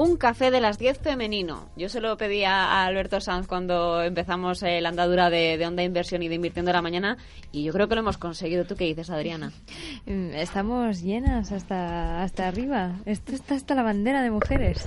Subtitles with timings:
[0.00, 1.68] Un café de las 10 femenino.
[1.76, 6.22] Yo se lo pedí a Alberto Sanz cuando empezamos la andadura de, de, Onda Inversión
[6.22, 7.18] y de Invirtiendo la Mañana
[7.52, 8.64] y yo creo que lo hemos conseguido.
[8.64, 9.52] ¿Tú qué dices, Adriana?
[10.06, 12.96] Mm, estamos llenas hasta, hasta arriba.
[13.04, 14.86] Esto está hasta la bandera de mujeres.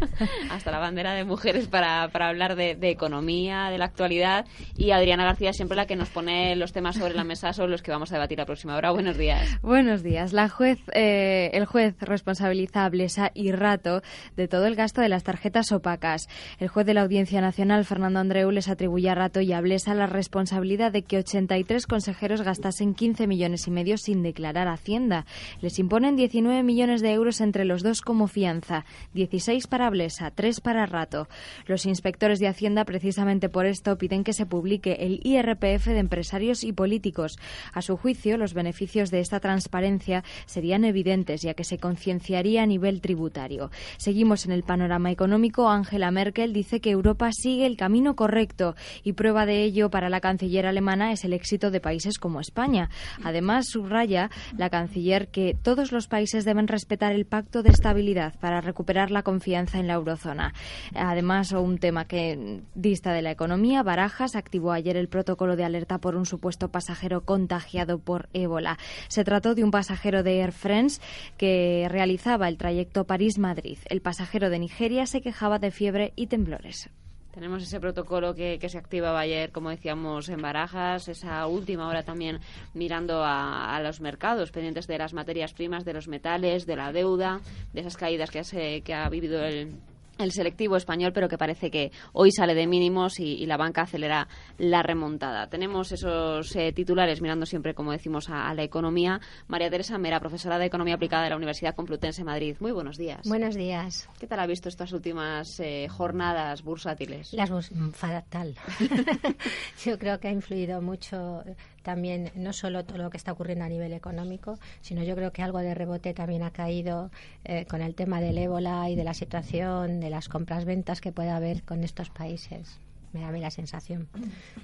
[0.50, 4.92] hasta la bandera de mujeres para, para hablar de, de, economía, de la actualidad y
[4.92, 7.90] Adriana García siempre la que nos pone los temas sobre la mesa sobre los que
[7.90, 8.90] vamos a debatir la próxima hora.
[8.90, 9.60] Buenos días.
[9.60, 10.32] Buenos días.
[10.32, 14.02] La juez, eh, el juez responsabiliza a Blesa y Rato
[14.34, 16.28] de todo el gasto de las tarjetas opacas.
[16.60, 19.94] El juez de la Audiencia Nacional, Fernando Andreu, les atribuye a Rato y a Blesa
[19.94, 25.26] la responsabilidad de que 83 consejeros gastasen 15 millones y medio sin declarar Hacienda.
[25.60, 30.60] Les imponen 19 millones de euros entre los dos como fianza, 16 para Blesa, 3
[30.60, 31.26] para Rato.
[31.66, 36.62] Los inspectores de Hacienda, precisamente por esto, piden que se publique el IRPF de empresarios
[36.62, 37.40] y políticos.
[37.72, 42.66] A su juicio, los beneficios de esta transparencia serían evidentes, ya que se concienciaría a
[42.66, 43.72] nivel tributario.
[43.96, 49.14] Seguimos en el panorama económico, Angela Merkel dice que Europa sigue el camino correcto y
[49.14, 52.90] prueba de ello para la canciller alemana es el éxito de países como España.
[53.22, 58.60] Además, subraya la canciller que todos los países deben respetar el pacto de estabilidad para
[58.60, 60.52] recuperar la confianza en la eurozona.
[60.94, 65.98] Además, un tema que dista de la economía, Barajas activó ayer el protocolo de alerta
[65.98, 68.78] por un supuesto pasajero contagiado por ébola.
[69.08, 71.00] Se trató de un pasajero de Air France
[71.36, 73.78] que realizaba el trayecto París-Madrid.
[73.86, 76.90] El pasajero de Nigeria se quejaba de fiebre y temblores.
[77.32, 82.04] Tenemos ese protocolo que, que, se activaba ayer, como decíamos, en Barajas, esa última hora
[82.04, 82.40] también
[82.74, 86.92] mirando a, a, los mercados, pendientes de las materias primas, de los metales, de la
[86.92, 87.40] deuda,
[87.72, 89.72] de esas caídas que, hace, que ha vivido el,
[90.18, 93.82] el selectivo español, pero que parece que hoy sale de mínimos y, y la banca
[93.82, 95.48] acelera la remontada.
[95.48, 99.20] Tenemos esos eh, titulares mirando siempre, como decimos, a, a, la economía.
[99.48, 102.56] María Teresa Mera, profesora de Economía Aplicada de la Universidad Complutense de Madrid.
[102.60, 103.26] Muy buenos días.
[103.26, 104.08] Buenos días.
[104.18, 107.32] ¿Qué tal ha visto estas últimas eh, jornadas bursátiles?
[107.32, 108.54] Las burs fatal.
[109.84, 111.42] Yo creo que ha influido mucho
[111.84, 115.42] también no solo todo lo que está ocurriendo a nivel económico, sino yo creo que
[115.42, 117.10] algo de rebote también ha caído
[117.44, 121.30] eh, con el tema del ébola y de la situación de las compras-ventas que puede
[121.30, 122.80] haber con estos países
[123.12, 124.08] me da a la sensación.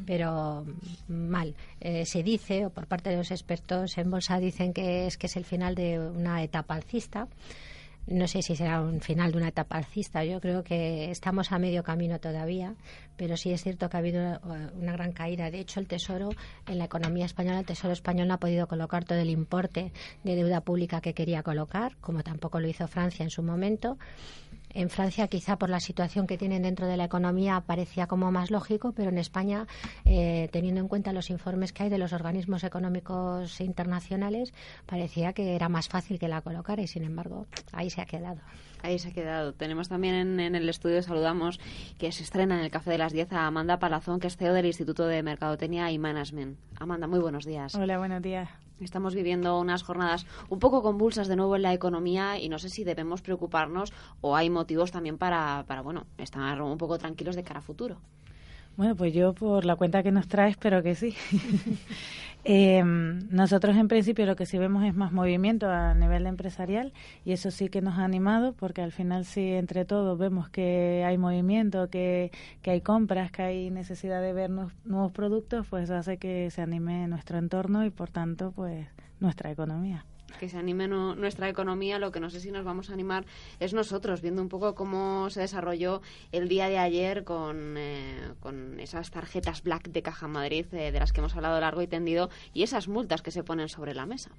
[0.06, 0.66] Pero
[1.06, 1.54] mal.
[1.80, 5.28] Eh, se dice, o por parte de los expertos en bolsa dicen que es que
[5.28, 7.28] es el final de una etapa alcista.
[8.10, 10.24] No sé si será un final de una etapa alcista.
[10.24, 12.74] Yo creo que estamos a medio camino todavía,
[13.16, 14.40] pero sí es cierto que ha habido
[14.74, 15.48] una gran caída.
[15.52, 16.30] De hecho, el Tesoro,
[16.66, 19.92] en la economía española, el Tesoro español no ha podido colocar todo el importe
[20.24, 23.96] de deuda pública que quería colocar, como tampoco lo hizo Francia en su momento.
[24.72, 28.50] En Francia, quizá por la situación que tienen dentro de la economía, parecía como más
[28.50, 29.66] lógico, pero en España,
[30.04, 34.54] eh, teniendo en cuenta los informes que hay de los organismos económicos internacionales,
[34.86, 38.40] parecía que era más fácil que la colocara y, sin embargo, ahí se ha quedado.
[38.82, 39.52] Ahí se ha quedado.
[39.52, 41.60] Tenemos también en, en, el estudio, saludamos,
[41.98, 44.54] que se estrena en el Café de las 10 a Amanda Palazón, que es CEO
[44.54, 46.58] del Instituto de Mercadotecnia y Management.
[46.78, 47.74] Amanda, muy buenos días.
[47.74, 48.48] Hola, buenos días.
[48.80, 52.70] Estamos viviendo unas jornadas un poco convulsas de nuevo en la economía y no sé
[52.70, 53.92] si debemos preocuparnos
[54.22, 57.98] o hay motivos también para, para bueno, estar un poco tranquilos de cara a futuro.
[58.76, 61.14] Bueno, pues yo por la cuenta que nos traes, espero que sí.
[62.44, 66.92] eh, nosotros en principio lo que sí vemos es más movimiento a nivel empresarial
[67.24, 71.04] y eso sí que nos ha animado porque al final sí entre todos vemos que
[71.06, 72.30] hay movimiento, que,
[72.62, 77.08] que hay compras, que hay necesidad de ver nuevos, productos, pues hace que se anime
[77.08, 78.86] nuestro entorno y por tanto pues
[79.18, 80.06] nuestra economía
[80.38, 83.24] que se anime nuestra economía, lo que no sé si nos vamos a animar
[83.58, 88.78] es nosotros, viendo un poco cómo se desarrolló el día de ayer con, eh, con
[88.80, 92.30] esas tarjetas Black de Caja Madrid, eh, de las que hemos hablado largo y tendido,
[92.52, 94.30] y esas multas que se ponen sobre la mesa.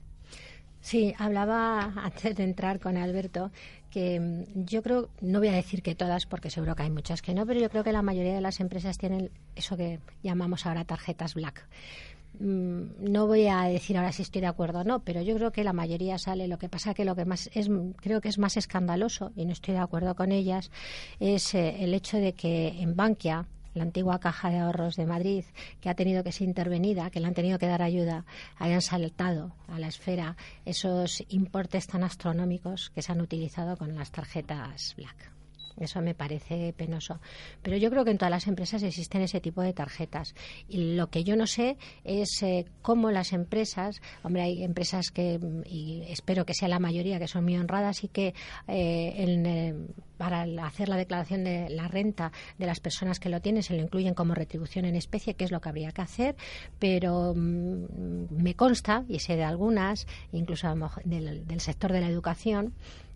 [0.82, 3.52] Sí, hablaba antes de entrar con Alberto
[3.92, 7.34] que yo creo, no voy a decir que todas, porque seguro que hay muchas que
[7.34, 10.86] no, pero yo creo que la mayoría de las empresas tienen eso que llamamos ahora
[10.86, 15.22] tarjetas black mm, no voy a decir ahora si estoy de acuerdo o no, pero
[15.22, 16.48] yo creo que la mayoría sale.
[16.48, 19.52] Lo que pasa que lo que más es, creo que es más escandaloso, y no
[19.52, 20.72] estoy de acuerdo con ellas,
[21.20, 25.46] es eh, el hecho de que en Bankia, la antigua Caja de Ahorros de Madrid,
[25.80, 28.26] que ha tenido que ser intervenida, que le han tenido que dar ayuda,
[28.58, 30.36] hayan saltado a la esfera
[30.66, 35.41] esos importes tan astronómicos que se han utilizado con las tarjetas Black.
[35.80, 37.20] Eso me parece penoso.
[37.62, 40.36] Pero yo creo que en todas las empresas existen ese tipo de tarjetas.
[40.68, 45.40] Y lo que yo no sé es eh, cómo las empresas, hombre, hay empresas que,
[45.66, 48.34] y espero que sea la mayoría, que son muy honradas y que
[48.68, 49.76] eh, eh,
[50.18, 53.82] para hacer la declaración de la renta de las personas que lo tienen se lo
[53.82, 56.36] incluyen como retribución en especie, que es lo que habría que hacer.
[56.78, 60.68] Pero mm, me consta, y sé de algunas, incluso
[61.06, 62.74] del sector de la educación,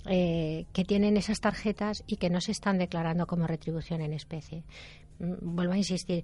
[0.08, 4.64] eh, que tienen esas tarjetas y que no se están declarando como retribución en especie.
[5.20, 6.24] Mm, vuelvo a insistir,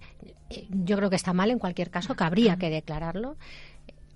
[0.50, 3.38] eh, yo creo que está mal en cualquier caso, que habría que declararlo.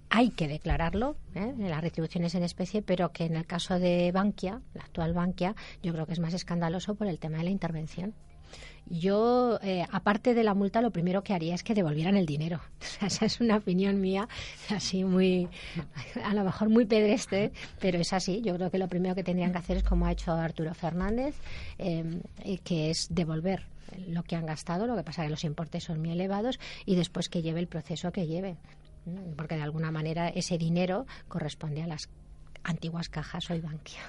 [0.09, 1.53] Hay que declararlo, ¿eh?
[1.57, 5.93] las retribuciones en especie, pero que en el caso de Bankia, la actual Bankia, yo
[5.93, 8.13] creo que es más escandaloso por el tema de la intervención.
[8.87, 12.61] Yo, eh, aparte de la multa, lo primero que haría es que devolvieran el dinero.
[13.01, 14.27] esa es una opinión mía,
[14.69, 15.47] así muy,
[16.23, 18.41] a lo mejor muy pedestre, pero es así.
[18.41, 21.35] Yo creo que lo primero que tendrían que hacer es como ha hecho Arturo Fernández,
[21.79, 22.21] eh,
[22.63, 23.65] que es devolver
[24.07, 27.29] lo que han gastado, lo que pasa que los importes son muy elevados y después
[27.29, 28.57] que lleve el proceso que lleve,
[29.35, 32.09] porque de alguna manera ese dinero corresponde a las
[32.63, 34.01] antiguas cajas hoy Bankia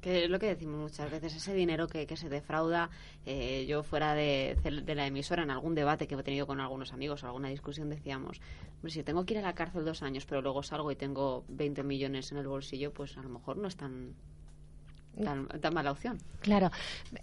[0.00, 2.90] que es lo que decimos muchas veces, ese dinero que, que se defrauda,
[3.26, 6.92] eh, yo fuera de, de, la emisora, en algún debate que he tenido con algunos
[6.92, 8.40] amigos, alguna discusión, decíamos,
[8.86, 11.82] si tengo que ir a la cárcel dos años, pero luego salgo y tengo 20
[11.82, 14.14] millones en el bolsillo, pues a lo mejor no es tan,
[15.22, 16.18] tan, mala opción.
[16.40, 16.70] Claro.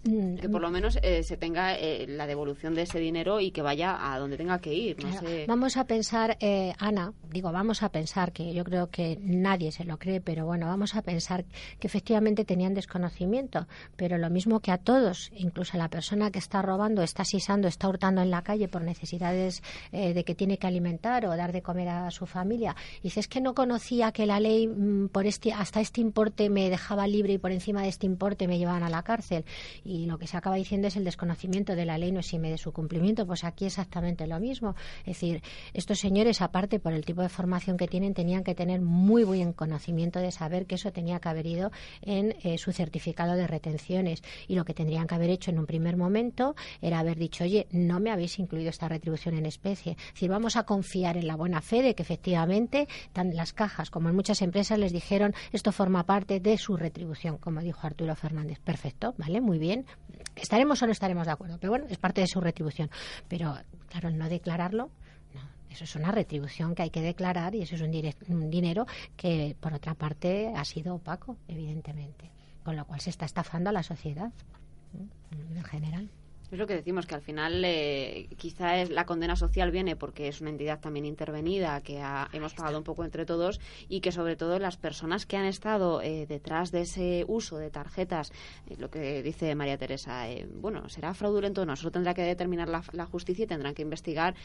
[0.04, 3.62] Que por lo menos eh, se tenga eh, la devolución de ese dinero y que
[3.62, 4.98] vaya a donde tenga que ir.
[5.48, 9.86] Vamos a pensar, eh, Ana, digo, vamos a pensar que yo creo que nadie se
[9.86, 11.46] lo cree, pero bueno, vamos a pensar
[11.80, 16.40] que efectivamente tenían desconocimiento, pero lo mismo que a todos, incluso a la persona que
[16.40, 20.68] está robando, está sisando, está hurtando en la calle por necesidades de que tiene que
[20.68, 22.76] alimentar o dar de comer a su familia.
[23.00, 26.70] Y dices que no conocía que la ley mm, por este, hasta este importe me
[26.70, 29.46] dejaba libre y por encima este importe me llevaban a la cárcel.
[29.84, 32.58] Y lo que se acaba diciendo es el desconocimiento de la ley no exime de
[32.58, 33.26] su cumplimiento.
[33.26, 34.76] Pues aquí exactamente lo mismo.
[35.00, 35.42] Es decir,
[35.74, 39.54] estos señores, aparte por el tipo de formación que tienen, tenían que tener muy buen
[39.54, 41.72] conocimiento de saber que eso tenía que haber ido
[42.02, 44.24] en eh, su certificado de retenciones.
[44.48, 47.68] Y lo que tendrían que haber hecho en un primer momento era haber dicho, oye,
[47.72, 49.94] no me habéis incluido esta retribución en especie.
[49.94, 53.90] Es decir, vamos a confiar en la buena fe de que efectivamente, tanto las cajas
[53.90, 58.16] como en muchas empresas les dijeron, esto forma parte de su retribución, como dijo Arturo
[58.16, 58.60] Fernández.
[58.60, 59.42] Perfecto, ¿vale?
[59.42, 59.86] Muy bien.
[60.36, 62.90] Estaremos o no estaremos de acuerdo, pero bueno, es parte de su retribución.
[63.28, 63.56] Pero,
[63.90, 64.90] claro, no declararlo,
[65.34, 68.86] no, eso es una retribución que hay que declarar y eso es un dinero
[69.18, 72.32] que, por otra parte, ha sido opaco, evidentemente.
[72.64, 74.32] Con lo cual se está estafando a la sociedad
[75.32, 76.10] en general.
[76.52, 80.28] Es lo que decimos, que al final eh, quizá es, la condena social viene porque
[80.28, 82.02] es una entidad también intervenida que
[82.34, 83.60] hemos pagado un poco entre todos
[83.90, 87.72] y que sobre todo las personas que han estado eh, detrás de ese uso de
[87.72, 88.32] tarjetas,
[88.68, 92.70] eh, lo que dice María Teresa, bueno, será fraudulento o no, eso tendrá que determinar
[92.70, 94.36] la, la justicia y tendrán que investigar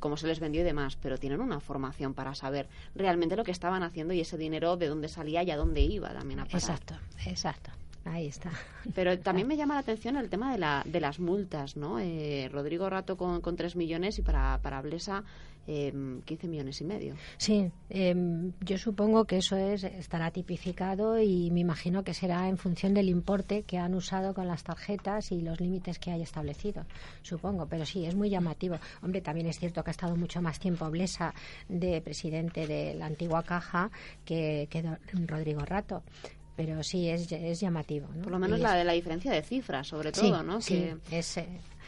[0.00, 3.50] cómo se les vendió y demás, pero tienen una formación para saber realmente lo que
[3.50, 6.60] estaban haciendo y ese dinero de dónde salía y a dónde iba también a parar.
[6.60, 6.94] Exacto,
[7.26, 7.70] exacto.
[8.06, 8.52] Ahí está.
[8.94, 11.98] Pero también me llama la atención el tema de, la, de las multas, ¿no?
[11.98, 15.24] Eh, Rodrigo Rato con, con 3 millones y para, para Blesa
[15.66, 17.14] eh, em, 15 millones y medio.
[17.38, 22.58] Sí, em, yo supongo que eso es estará tipificado y me imagino que será en
[22.58, 26.86] función del importe que han usado con las tarjetas y los límites que hay establecido,
[27.22, 27.66] supongo.
[27.66, 28.78] Pero sí, es muy llamativo.
[29.02, 31.34] Hombre, también es cierto que ha estado mucho más tiempo Blesa
[31.68, 33.90] de presidente de la antigua caja
[34.24, 34.84] que, que
[35.26, 36.04] Rodrigo Rato
[36.56, 38.08] pero sí es, es llamativo.
[38.14, 38.22] ¿no?
[38.22, 40.60] Por lo menos la de la diferencia de cifras, sobre todo, ¿no?
[40.60, 41.38] Sí, es,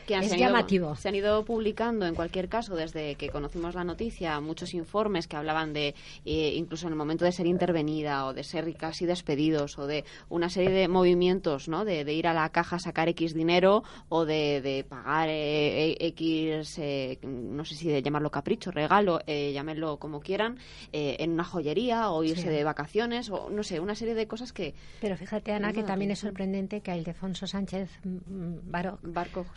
[0.09, 0.97] que es se llamativo.
[0.97, 5.37] se han ido publicando, en cualquier caso, desde que conocimos la noticia, muchos informes que
[5.37, 9.79] hablaban de, eh, incluso en el momento de ser intervenida o de ser casi despedidos
[9.79, 11.85] o de una serie de movimientos, ¿no?
[11.85, 16.81] De, ir a la caja a sacar X dinero o de, pagar eh, eh, X,
[17.23, 20.59] no sé si de llamarlo capricho, regalo, llámenlo como quieran,
[20.91, 24.75] en una joyería o irse de vacaciones o no sé, una serie de cosas que...
[25.03, 28.61] Pero fíjate, Ana, que también es sorprendente que a Ildefonso Sánchez mm, mm,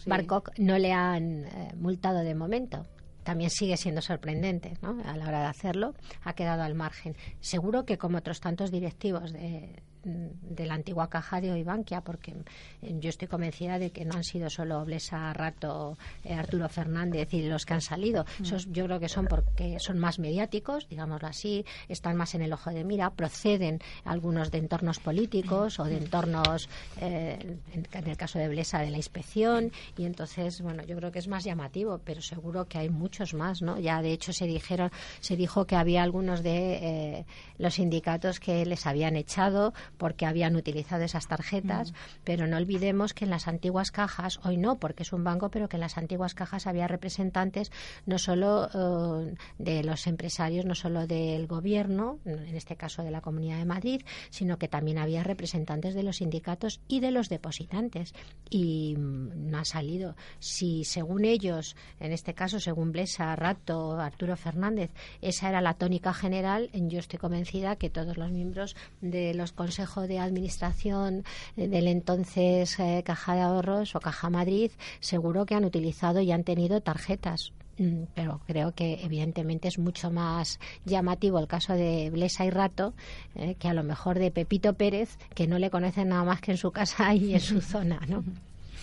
[0.06, 2.86] Barco, no le han eh, multado de momento.
[3.24, 4.98] También sigue siendo sorprendente ¿no?
[5.06, 5.94] a la hora de hacerlo.
[6.24, 7.16] Ha quedado al margen.
[7.40, 12.34] Seguro que como otros tantos directivos de, de la antigua caja de Oibankia, porque
[12.82, 17.34] eh, yo estoy convencida de que no han sido solo Blesa Rato, eh, Arturo Fernández
[17.34, 18.26] y los que han salido.
[18.40, 18.44] Mm.
[18.44, 22.54] Esos yo creo que son porque son más mediáticos, digámoslo así, están más en el
[22.54, 28.40] ojo de mira, proceden algunos de entornos políticos o de entornos, eh, en, el caso
[28.40, 32.22] de Blesa, de la inspección, y entonces, bueno, yo creo que es más llamativo, pero
[32.22, 33.80] seguro que hay muchos más, ¿no?
[33.80, 37.26] Ya de hecho se dijeron, se dijo que había algunos de
[37.58, 41.96] los sindicatos que les habían echado porque habían utilizado esas tarjetas, mm.
[42.24, 45.70] pero no olvidemos que en las antiguas cajas, hoy no, porque es un banco, pero
[45.70, 47.72] que en las antiguas cajas había representantes
[48.08, 53.22] no solo eh, de los empresarios, no solo del gobierno, en este caso de la
[53.22, 58.16] Comunidad de Madrid, sino que también había representantes de los sindicatos y de los depositantes.
[58.50, 60.16] Y mm, no ha salido.
[60.40, 64.90] Si según ellos, en este caso según Blesa, Rato, Arturo Fernández,
[65.22, 69.91] esa era la tónica general, yo estoy convencida que todos los miembros de los consejos
[70.00, 71.26] de Administración
[71.58, 74.72] eh, del entonces eh, Caja de Ahorros o Caja Madrid,
[75.02, 80.10] seguro que han utilizado y han tenido tarjetas mm, pero creo que evidentemente es mucho
[80.10, 82.94] más llamativo el caso de Blesa y Rato
[83.36, 86.52] eh, que a lo mejor de Pepito Pérez, que no le conocen nada más que
[86.52, 88.24] en su casa y en su zona, ¿no?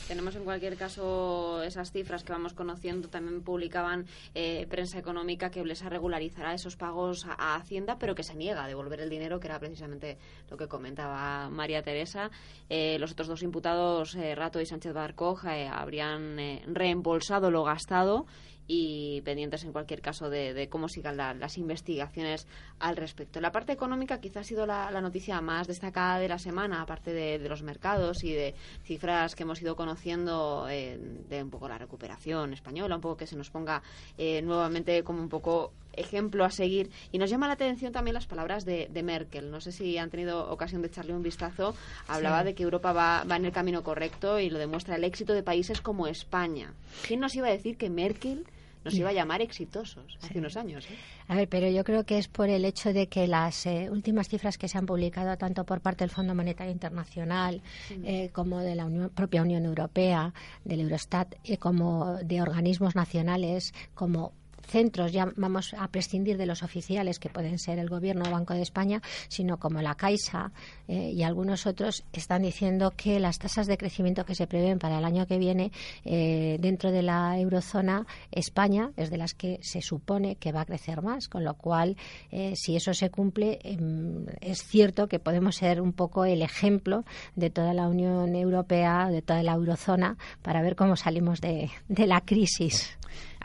[0.09, 3.11] Tenemos en cualquier caso esas cifras que vamos conociendo.
[3.11, 8.35] También publicaban eh, prensa económica que Blesa regularizará esos pagos a, Hacienda, pero que se
[8.35, 10.17] niega a devolver el dinero, que era precisamente
[10.49, 12.31] lo que comentaba María Teresa.
[12.71, 16.39] Eh, los otros dos imputados, eh, Rato y Sánchez Barcoja, habrían
[16.73, 18.25] reembolsado lo gastado
[18.71, 22.47] y pendientes en cualquier caso de, cómo sigan las investigaciones
[22.79, 23.41] al respecto.
[23.41, 27.49] La parte económica quizá ha sido la, noticia más destacada de la semana, aparte de,
[27.49, 30.99] los mercados y de cifras que hemos ido conociendo eh,
[31.29, 33.83] de un poco la recuperación española, un poco que se nos ponga
[34.19, 36.91] eh, nuevamente como un poco ejemplo a seguir.
[37.11, 39.51] Y nos llama la atención también las palabras de, Merkel.
[39.51, 41.75] No sé si han tenido ocasión de echarle un vistazo.
[42.07, 45.33] Hablaba de que Europa va, va en el camino correcto y lo demuestra el éxito
[45.33, 46.75] de países como España.
[47.07, 48.45] ¿Quién nos iba a decir que Merkel
[48.89, 50.87] nos iba a llamar exitosos hace unos años.
[50.87, 50.97] ¿eh?
[51.29, 54.29] A ver, pero yo creo que es por el hecho de que las eh, últimas
[54.29, 57.63] cifras que se han publicado tanto por parte del Fondo Monetario Internacional
[58.05, 60.33] eh, como de la propia Unión Europea,
[60.65, 64.33] del Eurostat, como de organismos nacionales como
[64.69, 68.55] centros, ya vamos a prescindir de los oficiales que pueden ser el Gobierno o Banco
[68.55, 70.53] de España, sino como la Caixa
[70.87, 74.99] eh, y algunos otros están diciendo que las tasas de crecimiento que se prevén para
[74.99, 75.73] el año que viene
[76.05, 80.67] eh, dentro de la eurozona, España es de las que se supone que va a
[80.67, 81.97] crecer más, con lo cual,
[82.31, 87.05] eh, si eso se cumple, em, es cierto que podemos ser un poco el ejemplo
[87.37, 92.07] de toda la Unión Europea, de toda la eurozona, para ver cómo salimos de, de
[92.07, 92.98] la crisis.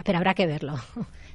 [0.04, 0.76] Pero habrá que verlo.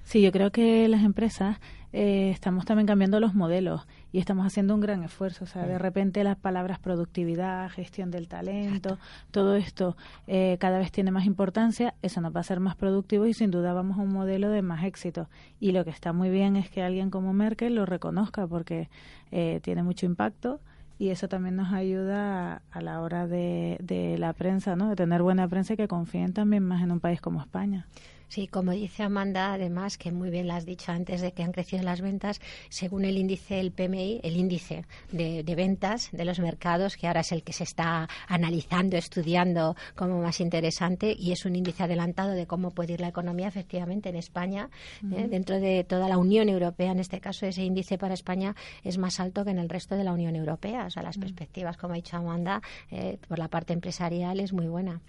[0.09, 1.59] Sí, yo creo que las empresas
[1.93, 5.45] eh, estamos también cambiando los modelos y estamos haciendo un gran esfuerzo.
[5.45, 8.97] O sea, de repente las palabras productividad, gestión del talento,
[9.31, 11.93] todo esto eh, cada vez tiene más importancia.
[12.01, 14.63] Eso nos va a ser más productivo y sin duda vamos a un modelo de
[14.63, 15.29] más éxito.
[15.61, 18.89] Y lo que está muy bien es que alguien como Merkel lo reconozca porque
[19.31, 20.59] eh, tiene mucho impacto
[20.99, 24.89] y eso también nos ayuda a, la hora de, de, la prensa, ¿no?
[24.89, 27.87] De tener buena prensa y que confíen también más en un país como España.
[28.29, 31.53] Sí, como dice Amanda, además, que muy bien lo has dicho antes de que han
[31.53, 36.97] crecido las ventas, según el índice, el PMI, el índice de, ventas de los mercados,
[36.97, 41.57] que ahora es el que se está analizando, estudiando como más interesante, y es un
[41.57, 44.69] índice adelantado de cómo puede ir la economía, efectivamente, en España,
[45.11, 45.27] ¿eh?
[45.29, 48.55] dentro de toda la Unión Europea, en este caso, ese índice para España
[48.85, 50.85] es más alto que en el resto de la Unión Europea.
[50.87, 54.67] O sea, las perspectivas, como ha dicho Amanda, eh, por la parte empresarial es muy
[54.67, 55.01] buena.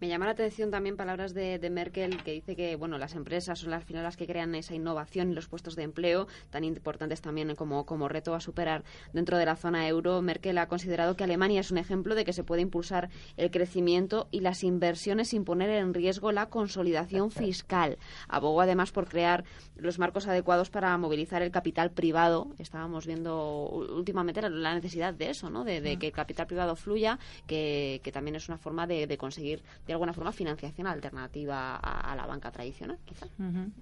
[0.00, 3.70] Me llama la atención también palabras de, Merkel que dice que bueno las empresas son
[3.70, 7.54] las final las que crean esa innovación y los puestos de empleo tan importantes también
[7.54, 10.22] como, como reto a superar dentro de la zona euro.
[10.22, 14.26] Merkel ha considerado que Alemania es un ejemplo de que se puede impulsar el crecimiento
[14.30, 17.98] y las inversiones sin poner en riesgo la consolidación fiscal.
[18.26, 19.44] Abogó además por crear
[19.76, 22.48] los marcos adecuados para movilizar el capital privado.
[22.58, 25.62] Estábamos viendo últimamente la necesidad de eso, ¿no?
[25.62, 29.94] de, que el capital privado fluya, que, también es una forma de, de conseguir de
[29.94, 33.28] alguna forma financiación alternativa a, la banca tradicional, quizás.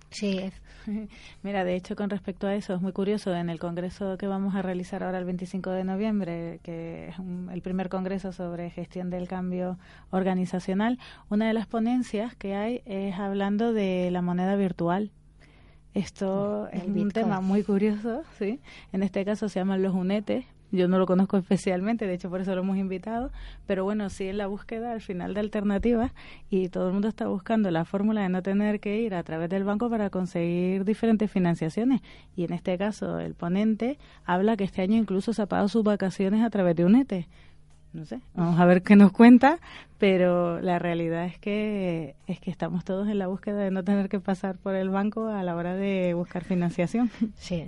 [0.08, 0.50] Sí.
[1.42, 4.54] Mira, de hecho, con respecto a eso, es muy curioso, en el congreso que vamos
[4.54, 7.16] a realizar ahora el 25 de noviembre, que es
[7.52, 9.78] el primer congreso sobre gestión del cambio
[10.10, 10.98] organizacional,
[11.28, 15.10] una de las ponencias que hay es hablando de la moneda virtual.
[15.92, 18.60] Esto es un tema muy curioso, ¿sí?
[18.92, 22.40] En este caso se llaman los UNETES, yo no lo conozco especialmente, de hecho por
[22.40, 23.30] eso lo hemos invitado,
[23.66, 26.12] pero bueno, sí en la búsqueda al final de alternativas
[26.50, 29.48] y todo el mundo está buscando la fórmula de no tener que ir a través
[29.50, 32.00] del banco para conseguir diferentes financiaciones.
[32.36, 35.84] Y en este caso el ponente habla que este año incluso se ha pagado sus
[35.84, 37.28] vacaciones a través de un ETE
[37.98, 39.58] no sé, vamos a ver qué nos cuenta,
[39.98, 44.08] pero la realidad es que es que estamos todos en la búsqueda de no tener
[44.08, 47.10] que pasar por el banco a la hora de buscar financiación.
[47.36, 47.66] Sí,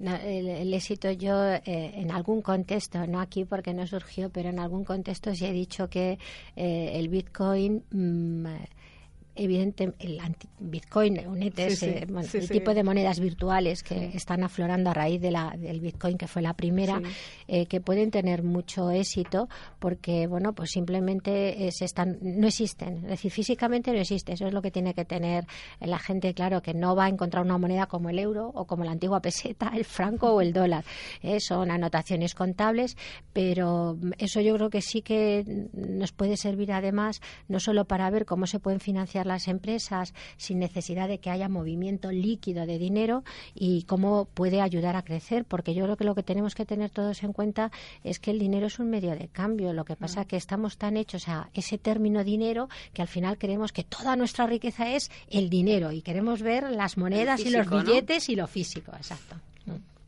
[0.00, 4.84] el, éxito yo eh, en algún contexto, no aquí porque no surgió, pero en algún
[4.84, 6.18] contexto sí he dicho que
[6.56, 8.46] eh, el Bitcoin mm,
[9.34, 10.20] evidente el
[10.58, 15.54] Bitcoin, un ETS, el tipo de monedas virtuales que están aflorando a raíz de la,
[15.56, 17.00] del Bitcoin, que fue la primera,
[17.48, 22.98] eh, que pueden tener mucho éxito porque, bueno, pues simplemente eh, se están, no existen.
[23.04, 24.32] Es decir, físicamente no existe.
[24.32, 25.46] Eso es lo que tiene que tener
[25.80, 28.84] la gente claro, que no va a encontrar una moneda como el euro o como
[28.84, 30.84] la antigua peseta, el franco o el dólar.
[31.22, 32.96] Eh, son anotaciones contables,
[33.32, 38.26] pero eso yo creo que sí que nos puede servir además no solo para ver
[38.26, 43.24] cómo se pueden financiar las empresas sin necesidad de que haya movimiento líquido de dinero
[43.54, 46.90] y cómo puede ayudar a crecer, porque yo creo que lo que tenemos que tener
[46.90, 47.70] todos en cuenta
[48.04, 49.72] es que el dinero es un medio de cambio.
[49.72, 53.38] Lo que pasa es que estamos tan hechos a ese término dinero que al final
[53.38, 57.68] creemos que toda nuestra riqueza es el dinero y queremos ver las monedas y los
[57.68, 58.92] billetes y lo físico.
[58.96, 59.36] Exacto.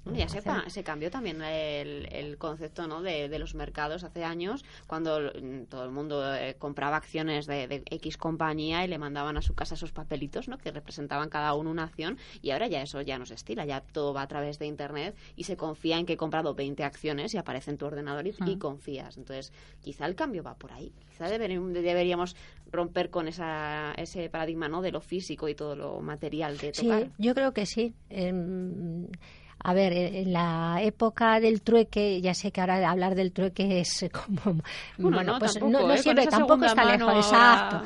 [0.04, 3.02] Mm ya sepa, se cambió también el, el concepto ¿no?
[3.02, 5.32] de, de, los mercados hace años, cuando
[5.68, 9.54] todo el mundo eh, compraba acciones de, de, X compañía y le mandaban a su
[9.54, 10.58] casa esos papelitos ¿no?
[10.58, 13.80] que representaban cada uno una acción, y ahora ya eso ya no se estila, ya
[13.80, 17.34] todo va a través de Internet y se confía en que he comprado 20 acciones
[17.34, 19.16] y aparece en tu ordenador y, y confías.
[19.16, 20.92] Entonces, quizá el cambio va por ahí.
[21.10, 22.36] Quizá deberíamos
[22.70, 24.82] romper con esa, ese paradigma ¿no?
[24.82, 27.04] de lo físico y todo lo material de tocar.
[27.04, 27.94] Sí, yo creo que sí.
[28.10, 28.32] Eh,
[29.64, 34.06] a ver, en la época del trueque, ya sé que ahora hablar del trueque es
[34.12, 34.60] como.
[34.98, 35.98] Bueno, no, pues tampoco, no, ¿eh?
[35.98, 37.82] siempre, tampoco está lejos, exacto.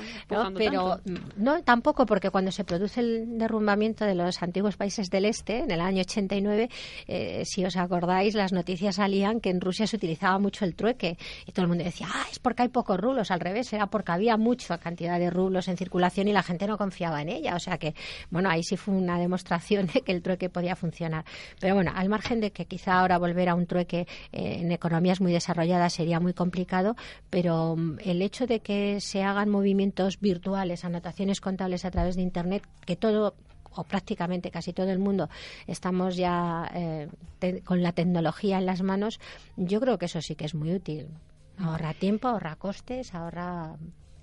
[0.56, 1.00] Pero
[1.36, 5.70] no, tampoco, porque cuando se produce el derrumbamiento de los antiguos países del este, en
[5.70, 6.68] el año 89,
[7.06, 11.18] eh, si os acordáis, las noticias salían que en Rusia se utilizaba mucho el trueque.
[11.46, 13.30] Y todo el mundo decía, ah, es porque hay pocos rublos.
[13.30, 16.78] Al revés, era porque había mucha cantidad de rublos en circulación y la gente no
[16.78, 17.54] confiaba en ella.
[17.54, 17.94] O sea que,
[18.30, 21.24] bueno, ahí sí fue una demostración de que el trueque podía funcionar.
[21.60, 25.20] Pero bueno, al margen de que quizá ahora volver a un trueque eh, en economías
[25.20, 26.96] muy desarrolladas sería muy complicado,
[27.30, 32.22] pero mm, el hecho de que se hagan movimientos virtuales, anotaciones contables a través de
[32.22, 33.34] Internet, que todo
[33.78, 35.28] o prácticamente casi todo el mundo
[35.66, 37.08] estamos ya eh,
[37.64, 39.20] con la tecnología en las manos,
[39.56, 41.08] yo creo que eso sí que es muy útil.
[41.58, 43.76] Ahorra tiempo, ahorra costes, ahorra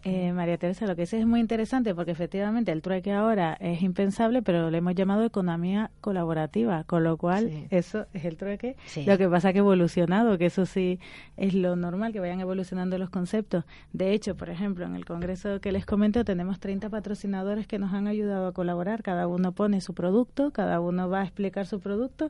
[0.05, 3.81] eh, María Teresa, lo que dices es muy interesante porque efectivamente el trueque ahora es
[3.81, 8.75] impensable, pero le hemos llamado economía colaborativa, con lo cual eso es el trueque.
[9.05, 10.99] Lo que pasa que ha evolucionado, que eso sí
[11.37, 13.63] es lo normal, que vayan evolucionando los conceptos.
[13.93, 17.93] De hecho, por ejemplo, en el congreso que les comento tenemos 30 patrocinadores que nos
[17.93, 19.03] han ayudado a colaborar.
[19.03, 22.29] Cada uno pone su producto, cada uno va a explicar su producto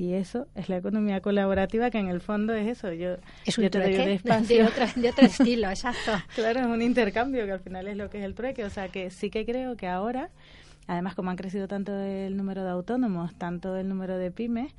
[0.00, 2.90] y eso es la economía colaborativa, que en el fondo es eso.
[2.90, 6.12] Yo, es un yo te de, otro, de otro estilo, exacto.
[6.34, 8.64] claro, es un intercambio, que al final es lo que es el trueque.
[8.64, 10.30] O sea, que sí que creo que ahora,
[10.86, 14.72] además como han crecido tanto el número de autónomos, tanto el número de pymes,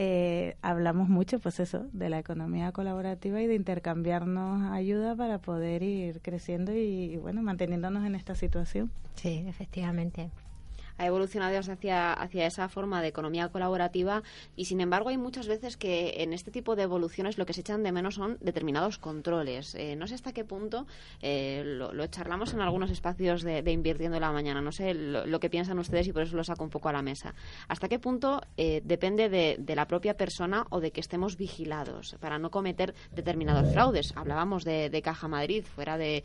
[0.00, 5.82] eh, hablamos mucho, pues eso, de la economía colaborativa y de intercambiarnos ayuda para poder
[5.82, 8.92] ir creciendo y, y bueno, manteniéndonos en esta situación.
[9.16, 10.30] Sí, efectivamente
[10.98, 14.22] ha evolucionado hacia, hacia esa forma de economía colaborativa
[14.56, 17.60] y sin embargo hay muchas veces que en este tipo de evoluciones lo que se
[17.60, 19.74] echan de menos son determinados controles.
[19.74, 20.86] Eh, no sé hasta qué punto,
[21.22, 25.78] eh, lo, charlamos en algunos espacios de, Invirtiendo la Mañana, no sé lo, que piensan
[25.78, 27.34] ustedes y por eso lo saco un poco a la mesa.
[27.68, 32.38] ¿Hasta qué punto eh, depende de, la propia persona o de que estemos vigilados para
[32.38, 34.12] no cometer determinados fraudes?
[34.16, 36.24] Hablábamos de, Caja Madrid, fuera de,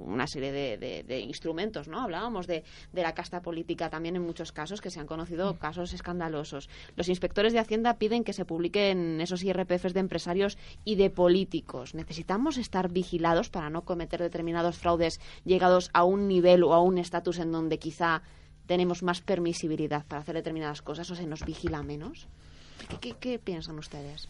[0.00, 2.00] una serie de, instrumentos, ¿no?
[2.00, 2.62] Hablábamos de
[2.92, 5.56] la casta política también en muchos casos, que se han conocido mm.
[5.58, 6.68] casos escandalosos.
[6.96, 11.94] Los inspectores de Hacienda piden que se publiquen esos IRPFs de empresarios y de políticos.
[11.94, 16.98] Necesitamos estar vigilados para no cometer determinados fraudes llegados a un nivel o a un
[16.98, 18.22] estatus en donde quizá
[18.66, 22.28] tenemos más permisibilidad para hacer determinadas cosas o se nos vigila menos.
[23.00, 24.28] qué piensan ustedes?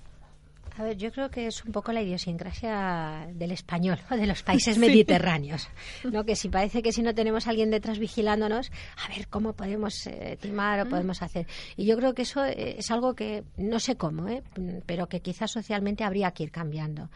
[0.81, 4.43] A ver, yo creo que es un poco la idiosincrasia del español o de los
[4.43, 5.69] países mediterráneos,
[6.11, 6.25] ¿no?
[6.25, 10.07] Que si parece que si no tenemos a alguien detrás vigilándonos, a ver cómo podemos
[10.07, 11.47] eh, timar o podemos hacer.
[11.77, 14.43] Y yo creo que eso eh, es algo que no sé cómo, ¿eh?
[14.87, 17.11] pero que quizás socialmente habría que ir cambiando.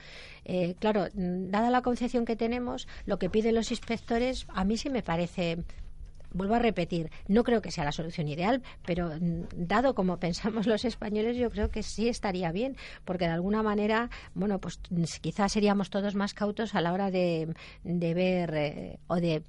[0.44, 4.90] Eh, claro, dada la concepción que tenemos, lo que piden los inspectores a mí sí
[4.90, 5.64] me parece
[6.34, 10.66] vuelvo a repetir, no creo que sea la solución ideal, pero mm, dado como pensamos
[10.66, 14.78] los españoles, yo creo que sí estaría bien, porque de alguna manera, bueno, pues
[15.20, 19.42] quizás seríamos todos más cautos a la hora de, ver eh, o de,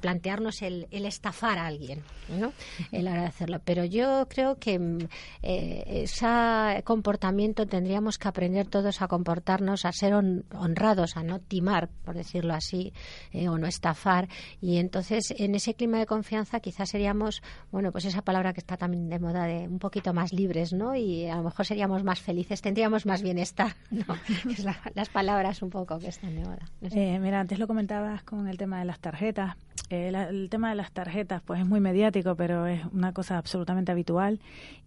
[0.00, 2.52] plantearnos el, estafar a alguien, ¿no?
[2.90, 3.60] El hora de hacerlo.
[3.64, 4.98] Pero yo creo que mm,
[5.42, 11.88] eh, ese comportamiento tendríamos que aprender todos a comportarnos, a ser honrados, a no timar,
[12.04, 12.92] por decirlo así,
[13.32, 14.28] eh, o no estafar.
[14.60, 16.31] Y entonces, en ese clima de confianza,
[16.62, 20.32] quizás seríamos, bueno, pues esa palabra que está también de moda, de un poquito más
[20.32, 20.94] libres, ¿no?
[20.94, 24.04] Y a lo mejor seríamos más felices, tendríamos más bienestar, ¿no?
[24.50, 24.64] es
[24.94, 26.68] las palabras un poco que están de moda.
[26.82, 29.56] Eh, mira, antes lo comentabas con el tema de las tarjetas.
[29.90, 33.92] Eh, el tema de las tarjetas, pues es muy mediático, pero es una cosa absolutamente
[33.92, 34.40] habitual.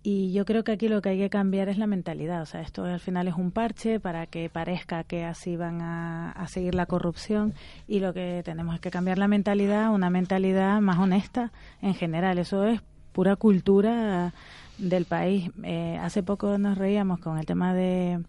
[0.03, 2.41] Y yo creo que aquí lo que hay que cambiar es la mentalidad.
[2.41, 6.31] O sea, esto al final es un parche para que parezca que así van a,
[6.31, 7.53] a seguir la corrupción.
[7.87, 12.37] Y lo que tenemos es que cambiar la mentalidad, una mentalidad más honesta en general.
[12.37, 12.81] Eso es
[13.15, 14.33] pura cultura
[14.77, 15.49] del país.
[15.63, 18.21] Eh, hace poco nos reíamos con el tema de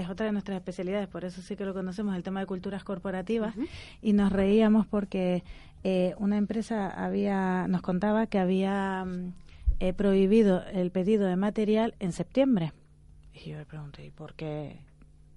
[0.00, 2.84] es otra de nuestras especialidades, por eso sí que lo conocemos, el tema de culturas
[2.84, 3.54] corporativas,
[4.02, 5.42] y nos reíamos porque
[5.82, 9.32] eh, una empresa había nos contaba que había mm,
[9.80, 12.72] eh, prohibido el pedido de material en septiembre.
[13.32, 14.80] Y yo le pregunté, ¿y por qué?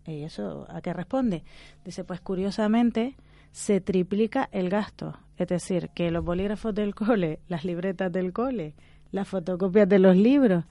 [0.05, 1.43] ¿Y eso a qué responde?
[1.85, 3.15] Dice, pues curiosamente
[3.51, 5.17] se triplica el gasto.
[5.37, 8.73] Es decir, que los bolígrafos del cole, las libretas del cole,
[9.11, 10.65] las fotocopias de los libros,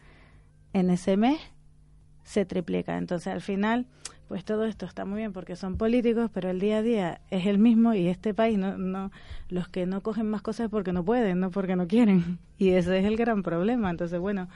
[0.72, 1.40] en ese mes
[2.24, 2.96] se triplica.
[2.98, 3.86] Entonces, al final,
[4.28, 7.46] pues todo esto está muy bien porque son políticos, pero el día a día es
[7.46, 9.10] el mismo y este país no, no
[9.48, 12.38] los que no cogen más cosas porque no pueden, no porque no quieren.
[12.58, 13.90] Y ese es el gran problema.
[13.90, 14.48] Entonces, bueno,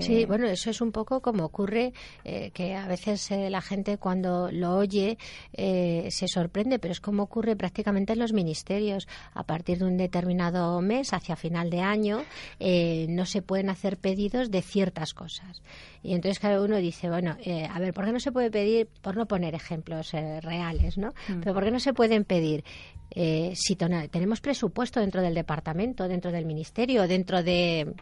[0.00, 1.92] Sí, eh, bueno, eso es un poco como ocurre
[2.24, 5.18] eh, que a veces eh, la gente cuando lo oye
[5.56, 9.08] se sorprende, pero es como ocurre prácticamente en los ministerios.
[9.34, 12.24] A partir de un determinado mes, hacia final de año,
[12.60, 15.62] no se pueden hacer pedidos de ciertas cosas.
[16.02, 17.36] Y entonces cada uno dice, bueno,
[17.70, 21.08] a ver, ¿por qué no se puede pedir, por no poner ejemplos reales, ¿no?
[21.28, 21.40] Mm.
[21.40, 22.64] Pero ¿por qué no se pueden pedir
[23.10, 27.94] si tenemos presupuesto dentro del departamento, dentro del ministerio, dentro de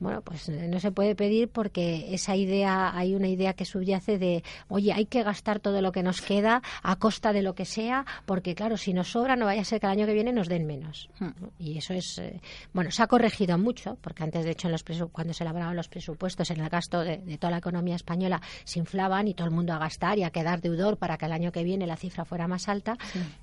[0.00, 4.18] bueno, pues eh, no se puede pedir porque esa idea, hay una idea que subyace
[4.18, 7.64] de, oye, hay que gastar todo lo que nos queda a costa de lo que
[7.64, 10.32] sea, porque claro, si nos sobra no vaya a ser que el año que viene
[10.32, 11.08] nos den menos.
[11.18, 11.30] Hmm.
[11.58, 12.40] Y eso es, eh,
[12.72, 15.88] bueno, se ha corregido mucho, porque antes de hecho en los cuando se elaboraban los
[15.88, 19.72] presupuestos en el gasto de, toda la economía española se inflaban y todo el mundo
[19.72, 22.48] a gastar y a quedar deudor para que el año que viene la cifra fuera
[22.48, 22.98] más alta,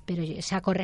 [0.06, 0.81] pero se ha corregido,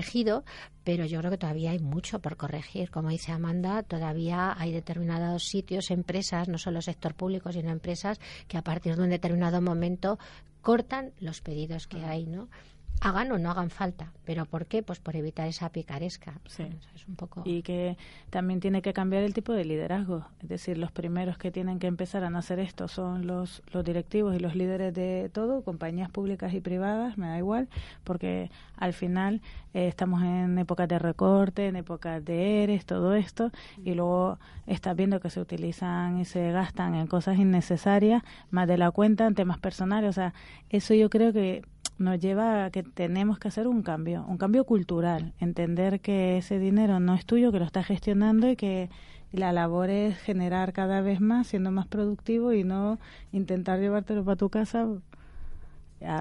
[0.85, 2.91] pero yo creo que todavía hay mucho por corregir.
[2.91, 8.59] Como dice Amanda, todavía hay determinados sitios, empresas, no solo sector público, sino empresas que
[8.59, 10.19] a partir de un determinado momento
[10.63, 12.49] cortan los pedidos que hay, ¿no?
[13.01, 14.13] Hagan o no hagan falta.
[14.25, 14.83] ¿Pero por qué?
[14.83, 16.35] Pues por evitar esa picaresca.
[16.47, 16.65] Sí.
[16.95, 17.43] es un poco...
[17.45, 17.97] Y que
[18.31, 20.27] también tiene que cambiar el tipo de liderazgo.
[20.43, 24.37] Es decir, los primeros que tienen que empezar a hacer esto son los, los directivos
[24.37, 27.69] y los líderes de todo, compañías públicas y privadas, me da igual,
[28.05, 29.41] porque al final
[29.75, 33.51] eh, estamos en épocas de recorte, en épocas de ERES, todo esto,
[33.85, 38.79] y luego estás viendo que se utilizan y se gastan en cosas innecesarias, más de
[38.79, 40.11] la cuenta, en temas personales.
[40.11, 40.35] O sea,
[40.69, 41.63] eso yo creo que
[41.99, 46.59] nos lleva a que tenemos que hacer un cambio, un cambio cultural, entender que ese
[46.59, 48.91] dinero no es tuyo, que lo estás gestionando y que
[49.33, 52.99] la labor es generar cada vez más, siendo más productivo y no
[53.33, 54.87] intentar llevártelo para tu casa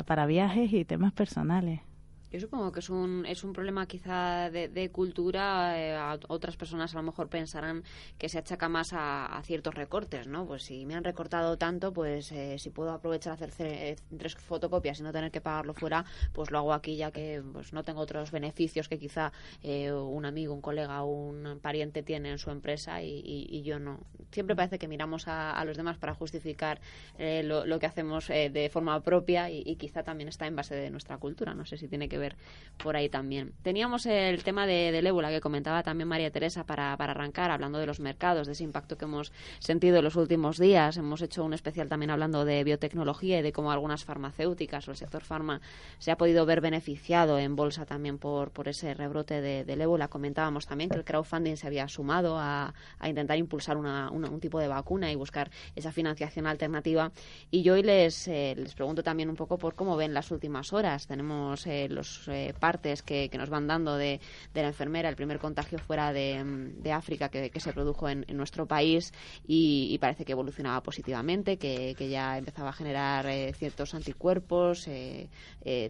[0.06, 1.87] para viajes y temas personales.
[2.30, 5.80] Yo supongo que es un, es un problema quizá de, cultura.
[5.80, 7.84] Eh, otras personas a lo mejor pensarán
[8.18, 10.46] que se achaca más a, ciertos recortes, ¿no?
[10.46, 15.00] Pues si me han recortado tanto, pues eh, si puedo aprovechar hacer eh, tres fotocopias
[15.00, 18.02] y no tener que pagarlo fuera, pues lo hago aquí ya que pues no tengo
[18.02, 19.32] otros beneficios que quizá
[19.63, 24.00] un amigo, un colega o un pariente tiene en su empresa y, yo no.
[24.32, 26.80] Siempre parece que miramos a, los demás para justificar
[27.18, 31.18] lo, que hacemos de forma propia y, y quizá también está en base de nuestra
[31.18, 31.54] cultura.
[31.54, 32.36] No sé si tiene que ver
[32.78, 33.54] por ahí también.
[33.64, 37.80] Teníamos el tema de, del ébola que comentaba también María Teresa para, para arrancar, hablando
[37.80, 40.98] de los mercados, de ese impacto que hemos sentido en los últimos días.
[40.98, 44.98] Hemos hecho un especial también hablando de biotecnología y de cómo algunas farmacéuticas o el
[44.98, 45.60] sector farma
[45.98, 50.08] se ha podido ver beneficiado en bolsa también por, por ese rebrote de, del ébola.
[50.08, 54.60] Comentábamos también que el crowdfunding se había sumado a, a intentar impulsar una, un tipo
[54.60, 57.12] de vacuna y buscar esa financiación alternativa.
[57.50, 60.74] Y yo hoy les, eh, les pregunto también un poco por cómo ven las últimas
[60.74, 61.08] horas.
[61.08, 64.20] Tenemos eh, los eh, partes que, nos van dando de,
[64.54, 66.43] la enfermera, el primer contagio fuera de,
[66.78, 69.13] de África que, se produjo en, nuestro país
[69.48, 74.88] y, parece que evolucionaba positivamente, que, ya empezaba a generar eh, ciertos anticuerpos.
[74.88, 75.30] Eh,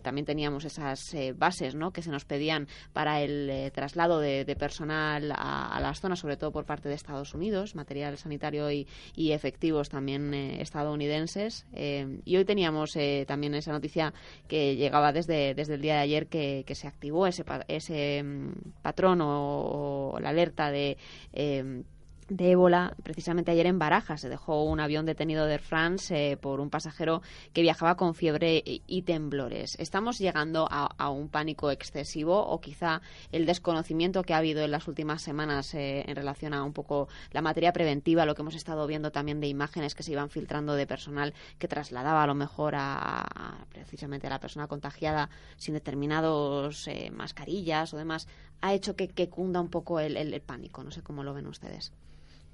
[0.02, 1.92] también teníamos esas bases ¿no?
[1.92, 6.66] que se nos pedían para el traslado de, personal a, las zonas, sobre todo por
[6.66, 11.66] parte de Estados Unidos, material sanitario y, efectivos también estadounidenses.
[11.74, 14.14] y hoy teníamos también esa noticia
[14.48, 19.20] que llegaba desde, desde el día de ayer que, se activó ese, ese mm, patrón
[19.22, 20.98] o, la alerta de
[21.34, 21.84] eh,
[22.30, 22.96] de ébola.
[23.04, 26.70] Precisamente ayer en Barajas se dejó un avión detenido de Air France eh, por un
[26.70, 27.22] pasajero
[27.54, 29.76] que viajaba con fiebre y, temblores.
[29.80, 34.88] ¿Estamos llegando a, un pánico excesivo o quizá el desconocimiento que ha habido en las
[34.88, 38.86] últimas semanas eh, en relación a un poco la materia preventiva, lo que hemos estado
[38.88, 42.74] viendo también de imágenes que se iban filtrando de personal que trasladaba a lo mejor
[42.76, 48.28] a, precisamente a la persona contagiada sin determinados eh, mascarillas o demás,
[48.62, 50.84] ha hecho que, cunda un poco el pánico?
[50.84, 51.94] No sé cómo lo ven ustedes.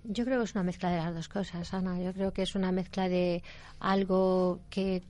[0.03, 2.01] Yo creo que es una mezcla de las dos cosas, Ana.
[2.01, 3.41] Yo creo que es una mezcla de
[3.79, 5.03] algo que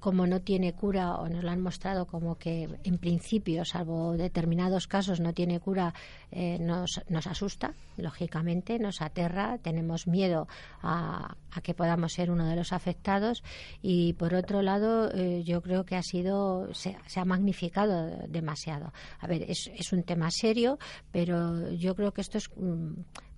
[0.00, 4.86] como no tiene cura o nos lo han mostrado como que en principio, salvo determinados
[4.86, 5.94] casos, no tiene cura,
[6.30, 10.48] eh, nos, nos asusta, lógicamente, nos aterra, tenemos miedo
[10.82, 13.42] a, que podamos ser uno de los afectados
[13.80, 18.92] y por otro lado eh, yo creo que ha sido, se, ha magnificado demasiado.
[19.20, 20.78] A ver, es, es un tema serio,
[21.12, 22.50] pero yo creo que esto es...
[22.56, 22.94] Mm,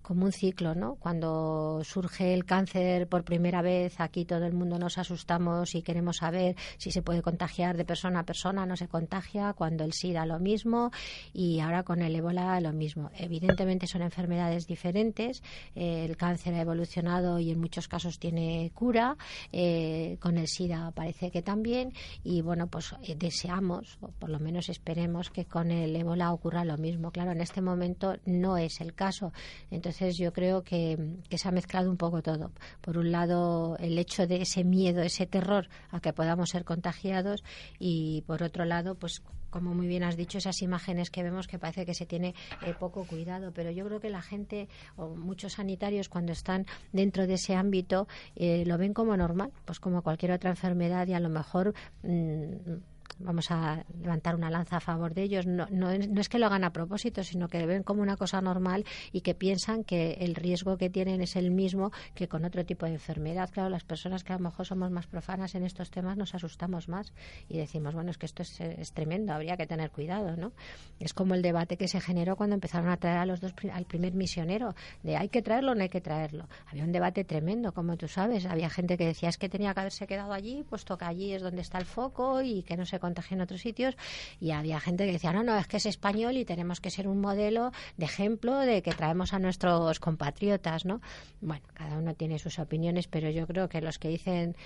[0.07, 0.95] como un ciclo, ¿no?
[0.95, 6.19] Cuando surge el cáncer por primera vez, aquí todo el mundo nos asustamos y queremos
[6.19, 10.25] saber si se puede contagiar de persona a persona, no se contagia, cuando el SIDA
[10.25, 10.93] lo mismo
[11.33, 13.11] y ahora con el ébola lo mismo.
[13.19, 15.43] Evidentemente son enfermedades diferentes,
[15.75, 19.17] eh, el cáncer ha evolucionado y en muchos casos tiene cura,
[19.51, 21.93] eh, con el SIDA parece que también
[22.23, 26.65] y bueno, pues eh, deseamos, o por lo menos esperemos que con el ébola ocurra
[26.65, 27.11] lo mismo.
[27.11, 29.33] Claro, en este momento no es el caso.
[29.69, 30.99] Entonces, entonces yo creo que,
[31.31, 32.53] se ha mezclado un poco todo.
[32.83, 37.43] Por un lado, el hecho de ese miedo, ese terror a que podamos ser contagiados
[37.79, 41.59] y por otro lado, pues como muy bien has dicho, esas imágenes que vemos que
[41.59, 42.35] parece que se tiene
[42.67, 47.27] eh, poco cuidado, pero yo creo que la gente o muchos sanitarios cuando están dentro
[47.27, 51.21] de ese ámbito eh, lo ven como normal, pues como cualquier otra enfermedad y a
[51.21, 52.75] lo mejor mm,
[53.19, 55.47] vamos a levantar una lanza a favor de ellos.
[55.47, 58.85] No, no, es que lo hagan a propósito, sino que ven como una cosa normal
[59.13, 62.87] y que piensan que el riesgo que tienen es el mismo que con otro tipo
[62.87, 63.51] de enfermedad.
[63.51, 66.89] Claro, las personas que a lo mejor somos más profanas en estos temas nos asustamos
[66.89, 67.13] más
[67.49, 70.53] y decimos, bueno, es que esto es, es tremendo, habría que tener cuidado, ¿no?
[71.01, 73.85] Es como el debate que se generó cuando empezaron a traer a los dos al
[73.85, 76.49] primer misionero, de hay que traerlo o no hay que traerlo.
[76.67, 78.47] Había un debate tremendo, como tú sabes.
[78.47, 81.43] Había gente que decía es que tenía que haberse quedado allí, puesto que allí es
[81.43, 83.97] donde está el foco y que no se contagio en otros sitios
[84.41, 87.09] y había gente que decía, no, no, es que es español y tenemos que ser
[87.09, 91.01] un modelo de ejemplo de que traemos a nuestros compatriotas, ¿no?
[91.41, 94.57] Bueno, cada uno tiene sus opiniones, pero yo creo que los que dicen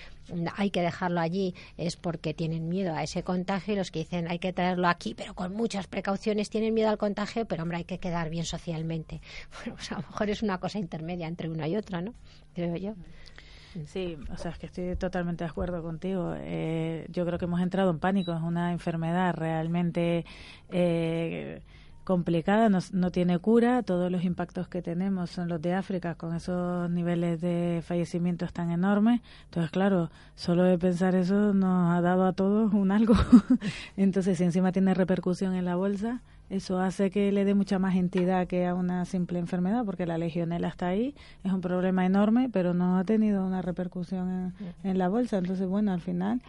[0.55, 4.29] hay que dejarlo allí es porque tienen miedo a ese contagio y los que dicen
[4.29, 7.83] hay que traerlo aquí, pero con muchas precauciones tienen miedo al contagio, pero hombre, hay
[7.85, 9.21] que quedar bien socialmente.
[9.61, 12.13] Bueno, pues a lo mejor es una cosa intermedia entre uno y otro, ¿no?
[12.55, 12.95] Creo yo.
[13.85, 16.33] Sí, o sea, es que estoy totalmente de acuerdo contigo.
[16.37, 18.33] Eh, yo creo que hemos entrado en pánico.
[18.33, 20.25] Es una enfermedad realmente
[20.69, 21.61] eh,
[22.03, 23.83] complicada, no, no, tiene cura.
[23.83, 28.71] Todos los impactos que tenemos son los de África, con esos niveles de fallecimientos tan
[28.71, 29.21] enormes.
[29.45, 33.15] Entonces, claro, solo de pensar eso nos ha dado a todos un algo.
[33.97, 37.95] Entonces, si encima tiene repercusión en la bolsa, eso hace que le dé mucha más
[37.95, 42.49] entidad que a una simple enfermedad, porque la legionela está ahí, es un problema enorme,
[42.51, 45.37] pero no ha tenido una repercusión en, la bolsa.
[45.37, 46.41] Entonces, bueno, al final,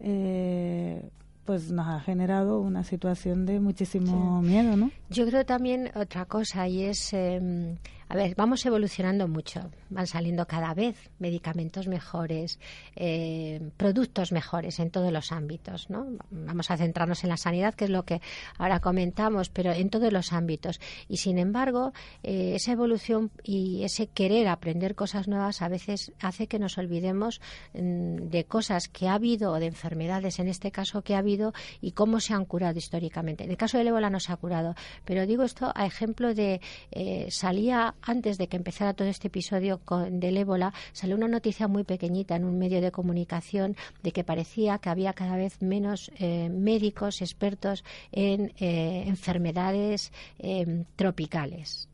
[0.00, 1.06] eh,
[1.44, 4.90] pues nos ha generado una situación de muchísimo miedo, ¿no?
[5.10, 7.76] Yo creo también otra cosa y es em,
[8.12, 12.60] a ver, vamos evolucionando mucho, van saliendo cada vez medicamentos mejores,
[12.94, 16.18] eh, productos mejores en todos los ámbitos, ¿no?
[16.30, 18.20] Vamos a centrarnos en la sanidad, que es lo que
[18.58, 20.78] ahora comentamos, pero en todos los ámbitos.
[21.08, 26.48] Y sin embargo, eh, esa evolución y ese querer aprender cosas nuevas a veces hace
[26.48, 27.40] que nos olvidemos
[27.72, 31.54] mm, de cosas que ha habido o de enfermedades, en este caso que ha habido,
[31.80, 33.44] y cómo se han curado históricamente.
[33.44, 34.74] En el caso del ébola no se ha curado,
[35.06, 39.80] pero digo esto a ejemplo de eh, salía antes de que empezara todo este episodio
[39.84, 44.24] con, del ébola, salió una noticia muy pequeñita en un medio de comunicación de que
[44.24, 51.88] parecía que había cada vez menos eh, médicos expertos en eh, enfermedades eh, tropicales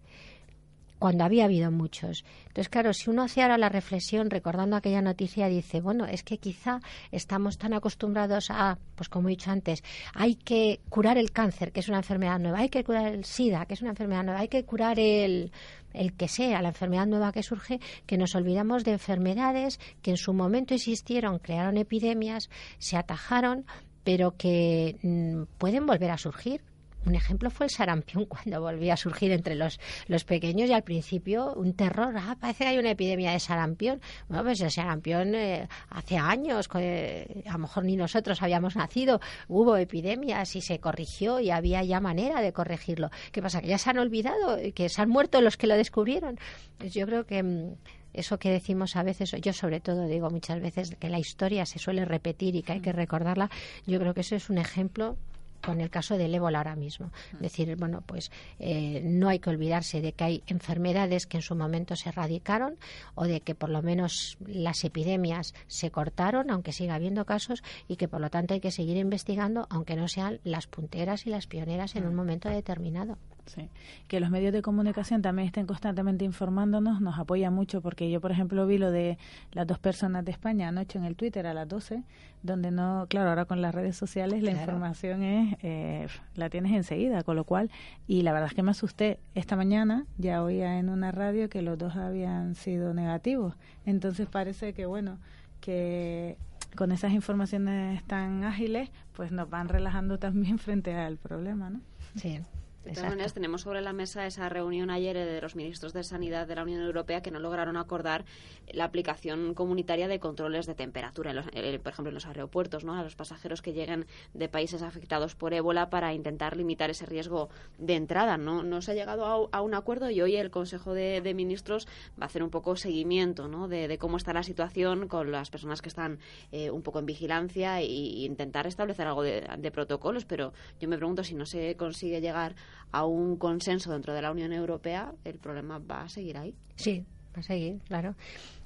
[0.99, 2.25] cuando había habido muchos.
[2.49, 6.39] Entonces, claro, si uno hace ahora la reflexión recordando aquella noticia, dice, bueno, es que
[6.39, 6.81] quizá
[7.13, 9.83] estamos tan acostumbrados a, pues como he dicho antes,
[10.15, 13.67] hay que curar el cáncer, que es una enfermedad nueva, hay que curar el SIDA,
[13.67, 15.53] que es una enfermedad nueva, hay que curar el,
[15.93, 20.17] el que sea, la enfermedad nueva que surge, que nos olvidamos de enfermedades que en
[20.17, 23.65] su momento existieron, crearon epidemias, se atajaron,
[24.05, 26.63] pero que mm, pueden volver a surgir
[27.07, 30.83] un ejemplo fue el sarampión cuando volvió a surgir entre los, los pequeños y al
[30.83, 32.15] principio un terror.
[32.17, 34.01] Ah, parece que hay una epidemia de sarampión.
[34.29, 39.21] Bueno, pues el sarampión eh, hace años, eh, a lo mejor ni nosotros habíamos nacido,
[39.49, 43.11] hubo epidemias y se corrigió y había ya manera de corregirlo.
[43.33, 43.61] ¿Qué pasa?
[43.61, 44.59] ¿Que ya se han olvidado?
[44.75, 46.39] ¿Que se han muerto los que lo descubrieron?
[46.79, 47.75] Pues yo creo que mm,
[48.13, 51.79] eso que decimos a veces, yo sobre todo digo muchas veces que la historia se
[51.79, 53.51] suele repetir y que hay que recordarla,
[53.87, 55.17] yo creo que eso es un ejemplo
[55.63, 57.11] con el caso del ébola ahora mismo.
[57.35, 61.43] Es decir, bueno, pues eh, no hay que olvidarse de que hay enfermedades que en
[61.43, 62.77] su momento se erradicaron
[63.15, 67.97] o de que por lo menos las epidemias se cortaron, aunque siga habiendo casos, y
[67.97, 71.47] que por lo tanto hay que seguir investigando, aunque no sean las punteras y las
[71.47, 73.19] pioneras en un momento determinado.
[73.49, 73.69] Sí.
[74.07, 78.31] Que los medios de comunicación también estén constantemente informándonos nos apoya mucho porque yo, por
[78.31, 79.19] ejemplo, vi lo de
[79.53, 82.03] las dos personas de España anoche en el Twitter a las 12,
[82.43, 87.23] donde no, claro, ahora con las redes sociales la información es, eh, la tienes enseguida,
[87.23, 87.71] con lo cual,
[88.07, 89.19] y la verdad es que me asusté.
[89.35, 93.55] Esta mañana ya oía en una radio que los dos habían sido negativos.
[93.87, 95.19] Entonces parece que, bueno,
[95.61, 96.37] que
[96.77, 101.81] con esas informaciones tan ágiles, pues nos van relajando también frente al problema, ¿no?
[102.17, 102.41] Sí.
[102.85, 106.47] De todas maneras, tenemos sobre la mesa esa reunión ayer de los ministros de Sanidad
[106.47, 108.25] de la Unión Europea que no lograron acordar
[108.73, 112.95] la aplicación comunitaria de controles de temperatura, eh, por ejemplo, en los aeropuertos, ¿no?
[112.95, 117.51] a los pasajeros que lleguen de países afectados por ébola para intentar limitar ese riesgo
[117.79, 118.39] de entrada.
[118.39, 121.87] No, no se ha llegado a, un acuerdo y hoy el Consejo de, Ministros
[122.19, 123.69] va a hacer un poco seguimiento ¿no?
[123.69, 126.21] de, cómo está la situación con las personas que están
[126.53, 130.25] eh, un poco en vigilancia e, intentar establecer algo de, de protocolos.
[130.25, 132.55] Pero yo me pregunto si no se consigue llegar
[132.93, 136.55] a un consenso dentro de la Unión Europea, el problema va a seguir ahí.
[136.77, 138.15] Sí, va a seguir, claro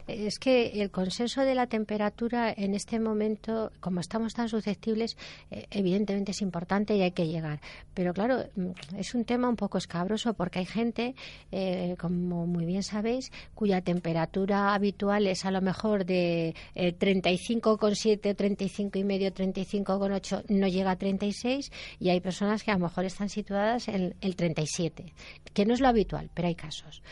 [0.06, 5.16] es que el consenso de la temperatura en este momento, como estamos tan susceptibles,
[5.50, 7.60] eh, evidentemente es importante y hay que llegar.
[7.94, 11.14] Pero claro, mm, es un tema un poco escabroso porque hay gente,
[11.50, 18.34] eh, como muy bien sabéis, cuya temperatura habitual es a lo mejor de eh, 35,7,
[18.34, 23.04] 35 y medio, 35,8, no llega a 36 y hay personas que a lo mejor
[23.04, 25.12] están situadas en el 37,
[25.52, 27.02] que no es lo habitual, pero hay casos.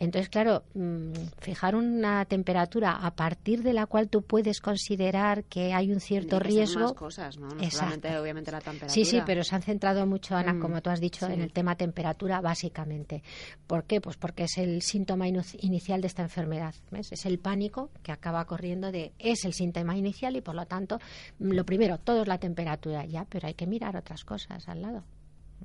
[0.00, 5.74] Entonces, claro, mm, fijar una temperatura a partir de la cual tú puedes considerar que
[5.74, 6.94] hay un cierto riesgo.
[6.94, 7.48] cosas, ¿no?
[7.70, 8.92] solamente, obviamente, la temperatura.
[8.92, 11.52] Sí, sí, pero se han centrado mucho, Ana, mm, como tú has dicho, en el
[11.52, 13.22] tema temperatura, básicamente.
[13.66, 14.00] ¿Por qué?
[14.00, 16.74] Pues porque es el síntoma inicial de esta enfermedad.
[16.92, 17.10] ¿ves?
[17.10, 19.12] Es el pánico que acaba corriendo de.
[19.18, 21.00] Es el síntoma inicial y, por lo tanto,
[21.40, 24.82] mm, lo primero, todo es la temperatura, ya, pero hay que mirar otras cosas al
[24.82, 25.02] lado.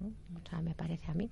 [0.01, 1.29] O sea, me parece a mí.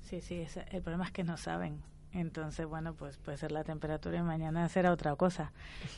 [0.00, 1.91] Sí, sí, el problema es que no saben.
[2.14, 5.52] Entonces, bueno, pues puede ser la temperatura y mañana será otra cosa.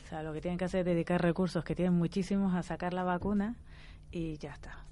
[0.05, 2.95] O sea, lo que tienen que hacer es dedicar recursos, que tienen muchísimos, a sacar
[2.95, 3.57] la vacuna
[4.13, 4.85] y ya está.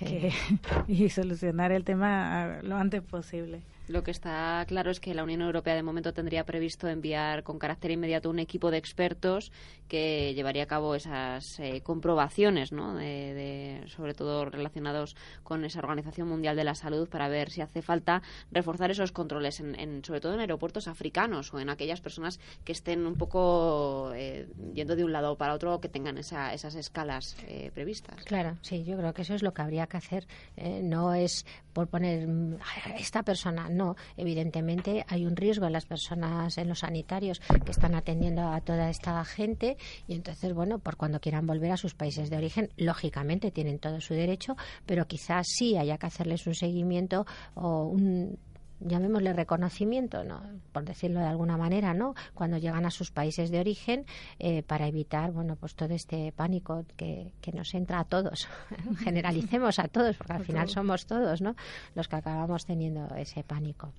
[0.88, 3.60] y solucionar el tema lo antes posible.
[3.90, 7.58] Lo que está claro es que la Unión Europea de momento tendría previsto enviar con
[7.58, 9.50] carácter inmediato un equipo de expertos
[9.88, 12.94] que llevaría a cabo esas eh, comprobaciones, ¿no?
[12.94, 17.82] De, sobre todo relacionados con esa Organización Mundial de la Salud, para ver si hace
[17.82, 18.22] falta
[18.52, 23.04] reforzar esos controles, en, sobre todo en aeropuertos africanos o en aquellas personas que estén
[23.04, 28.22] un poco eh, yendo de un lado para otro, que tengan esas escalas eh, previstas.
[28.22, 30.28] Claro, sí, yo creo que eso es lo que habría que hacer.
[30.56, 32.58] no es por poner mm,
[32.96, 37.94] esta persona no, evidentemente hay un riesgo en las personas, en los sanitarios que están
[37.94, 42.28] atendiendo a toda esta gente y entonces, bueno, por cuando quieran volver a sus países
[42.28, 47.24] de origen, lógicamente tienen todo su derecho, pero quizás sí haya que hacerles un seguimiento
[47.54, 48.38] o un
[48.80, 50.42] llamémosle reconocimiento, ¿no?
[50.72, 52.14] por decirlo de alguna manera, ¿no?
[52.34, 54.06] cuando llegan a sus países de origen
[54.38, 58.48] eh, para evitar bueno, pues todo este pánico que, que nos entra a todos.
[58.98, 61.54] Generalicemos a todos, porque al final somos todos ¿no?
[61.94, 63.92] los que acabamos teniendo ese pánico.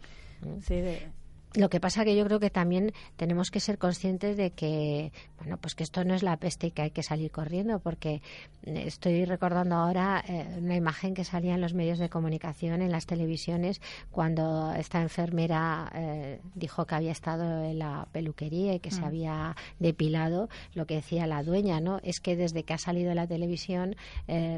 [0.61, 0.81] Sí,
[1.53, 5.11] Lo que pasa que yo creo que también tenemos que ser conscientes de que
[5.41, 8.21] bueno, pues que esto no es la peste y que hay que salir corriendo, porque
[8.63, 12.91] eh, estoy recordando ahora eh, una imagen que salía en los medios de comunicación, en
[12.91, 18.91] las televisiones, cuando esta enfermera eh, dijo que había estado en la peluquería y que
[18.91, 19.05] se mm.
[19.05, 20.47] había depilado.
[20.75, 21.99] Lo que decía la dueña, ¿no?
[22.03, 23.95] Es que desde que ha salido la televisión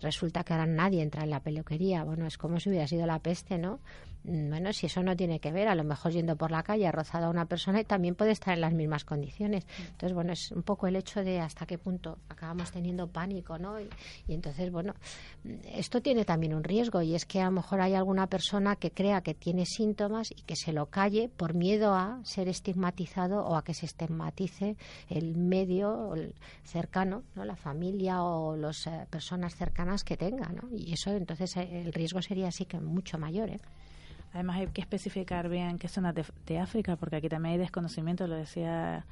[0.01, 2.03] resulta que ahora nadie entra en la peluquería.
[2.03, 3.79] Bueno, es como si hubiera sido la peste, ¿no?
[4.23, 6.87] Mm, bueno, si eso no tiene que ver, a lo mejor yendo por la calle
[6.87, 9.65] ha rozado a una persona y también puede estar en las mismas condiciones.
[9.79, 13.79] Entonces, bueno, es un poco el hecho de hasta qué punto acabamos teniendo pánico, ¿no?
[13.79, 13.89] Y,
[14.27, 14.93] entonces, bueno,
[15.73, 18.91] esto tiene también un riesgo y es que a lo mejor hay alguna persona que
[18.91, 23.55] crea que tiene síntomas y que se lo calle por miedo a ser estigmatizado o
[23.55, 24.77] a que se estigmatice
[25.09, 26.13] el medio
[26.63, 27.43] cercano, ¿no?
[27.43, 30.69] La familia o las eh, personas cercanas que tenga, ¿no?
[30.75, 33.59] Y eso, entonces, eh, el riesgo sería así que mucho mayor, ¿eh?
[34.33, 38.35] Además hay que especificar bien qué zonas de, África, porque aquí también hay desconocimiento, lo
[38.35, 39.05] decía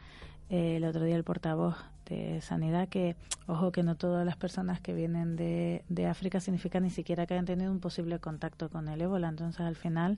[0.49, 1.75] eh, el otro día el portavoz
[2.09, 3.15] de Sanidad, que,
[3.45, 7.45] ojo, que no todas las personas que vienen de, África significa ni siquiera que hayan
[7.45, 9.29] tenido un posible contacto con el ébola.
[9.29, 10.17] Entonces, al final,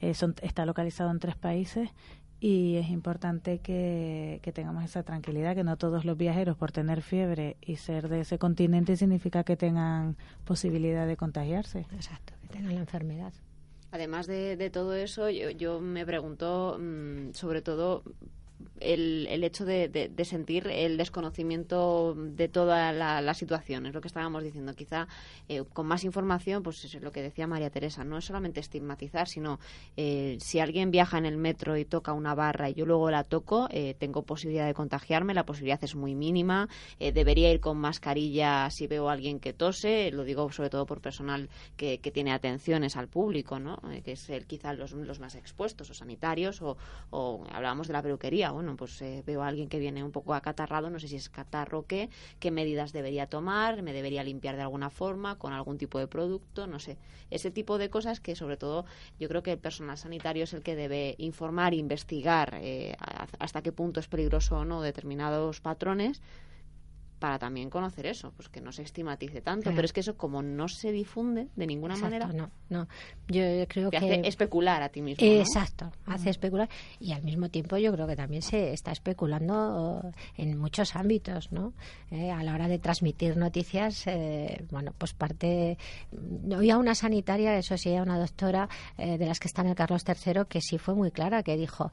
[0.00, 1.90] eh, está localizado en tres países
[2.40, 7.02] y es importante que, que, tengamos esa tranquilidad, que no todos los viajeros por tener
[7.02, 11.80] fiebre y ser de ese continente significa que tengan posibilidad de contagiarse.
[11.92, 13.32] Exacto, que tengan la enfermedad.
[13.90, 18.02] Además de, de todo eso, yo, yo me pregunto mm, sobre todo
[18.80, 24.42] el, el hecho de, sentir el desconocimiento de toda la, situación, es lo que estábamos
[24.42, 24.74] diciendo.
[24.74, 25.06] Quizá
[25.48, 29.28] eh, con más información, pues es lo que decía María Teresa, no es solamente estigmatizar,
[29.28, 29.58] sino
[29.96, 33.24] eh, si alguien viaja en el metro y toca una barra y yo luego la
[33.24, 38.68] toco, eh, tengo posibilidad de contagiarme, la posibilidad es muy mínima, debería ir con mascarilla
[38.70, 42.96] si veo a alguien que tose, lo digo sobre todo por personal que, tiene atenciones
[42.96, 43.78] al público, ¿no?
[44.02, 46.78] que es el, quizá los, los más expuestos, o sanitarios, o,
[47.10, 50.34] o hablábamos de la peluquería, bueno, pues eh, veo a alguien que viene un poco
[50.34, 54.56] acatarrado, no sé si es catarro o qué, qué medidas debería tomar, me debería limpiar
[54.56, 56.98] de alguna forma, con algún tipo de producto, no sé.
[57.30, 58.84] Ese tipo de cosas que sobre todo
[59.18, 62.96] yo creo que el personal sanitario es el que debe informar, investigar eh,
[63.38, 66.22] hasta qué punto es peligroso o no determinados patrones
[67.18, 69.70] para también conocer eso, pues que no se estigmatice tanto.
[69.70, 72.28] Pero es que eso, como no se difunde de ninguna manera.
[72.28, 72.88] No, no.
[73.28, 73.96] Yo creo que.
[73.96, 75.26] hace especular a ti mismo.
[75.26, 76.68] Exacto, hace especular.
[77.00, 81.72] Y al mismo tiempo, yo creo que también se está especulando en muchos ámbitos, ¿no?
[82.10, 85.76] Eh, a la hora de transmitir noticias, eh, bueno, pues parte.
[86.52, 90.04] Había una sanitaria, eso sí, una doctora eh, de las que está en el Carlos
[90.06, 91.90] III, que sí fue muy clara, que dijo: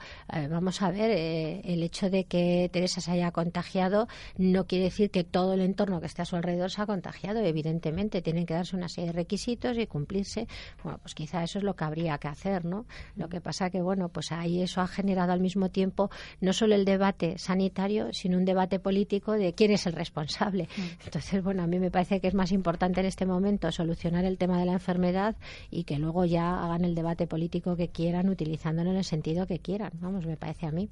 [0.49, 4.07] vamos a ver, el hecho de que Teresa se haya contagiado
[4.37, 7.39] no quiere decir que todo el entorno que esté a su alrededor se ha contagiado.
[7.39, 10.45] Evidentemente, tienen que darse una serie de requisitos y cumplirse.
[10.83, 12.85] Bueno, pues quizá eso es lo que habría que hacer, ¿no?
[13.15, 16.09] Lo que pasa que, bueno, pues ahí eso ha generado al mismo tiempo
[16.41, 20.67] no solo el debate sanitario, sino un debate político de quién es el responsable.
[20.75, 21.05] Mm.
[21.05, 24.37] Entonces, bueno, a mí me parece que es más importante en este momento solucionar el
[24.37, 25.37] tema de la enfermedad
[25.71, 29.59] y que luego ya hagan el debate político que quieran, utilizándolo en el sentido que
[29.59, 29.91] quieran.
[30.01, 30.89] Vamos, me parece a mí.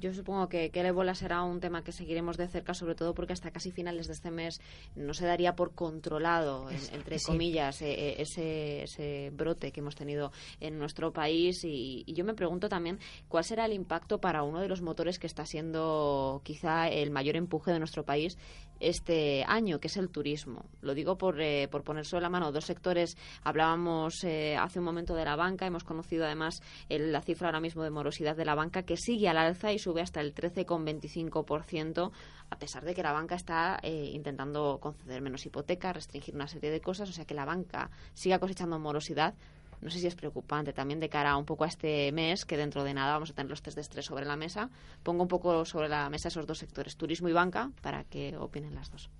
[0.00, 3.14] Yo supongo que, que, el ébola será un tema que seguiremos de cerca, sobre todo
[3.14, 4.60] porque hasta casi finales de este mes
[4.96, 10.32] no se daría por controlado, entre comillas, e, e, ese, ese, brote que hemos tenido
[10.60, 11.64] en nuestro país.
[11.64, 15.26] Y, yo me pregunto también cuál será el impacto para uno de los motores que
[15.26, 18.36] está siendo quizá el mayor empuje de nuestro país
[18.80, 20.64] este año, que es el turismo.
[20.82, 23.16] Lo digo por, eh, por poner sobre la mano dos sectores.
[23.42, 27.82] Hablábamos eh, hace un momento de la banca, hemos conocido además la cifra ahora mismo
[27.82, 32.10] de morosidad de la banca que sigue al alza y sube hasta el 13,25%,
[32.50, 36.72] a pesar de que la banca está eh, intentando conceder menos hipotecas, restringir una serie
[36.72, 39.34] de cosas, o sea que la banca siga cosechando morosidad
[39.80, 42.84] no sé si es preocupante también de cara un poco a este mes, que dentro
[42.84, 44.70] de nada vamos a tener los test de estrés sobre la mesa.
[45.02, 48.74] Pongo un poco sobre la mesa esos dos sectores, turismo y banca, para que opinen
[48.74, 49.10] las dos.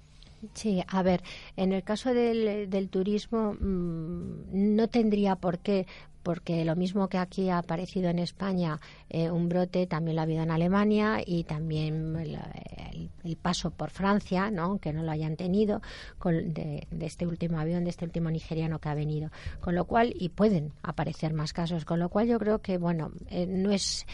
[0.55, 1.23] Sí, a ver,
[1.57, 5.87] en el caso del, del turismo mm, no tendría por qué,
[6.25, 10.25] porque lo mismo que aquí ha aparecido en España eh, un brote, también lo ha
[10.25, 14.63] habido en Alemania y también el, paso por Francia, ¿no?
[14.63, 15.83] aunque no lo hayan tenido,
[16.19, 19.31] con, de, este último avión, de este último nigeriano que ha venido.
[19.61, 23.13] Con lo cual, y pueden aparecer más casos, con lo cual yo creo que, bueno,
[23.31, 24.07] eh, no es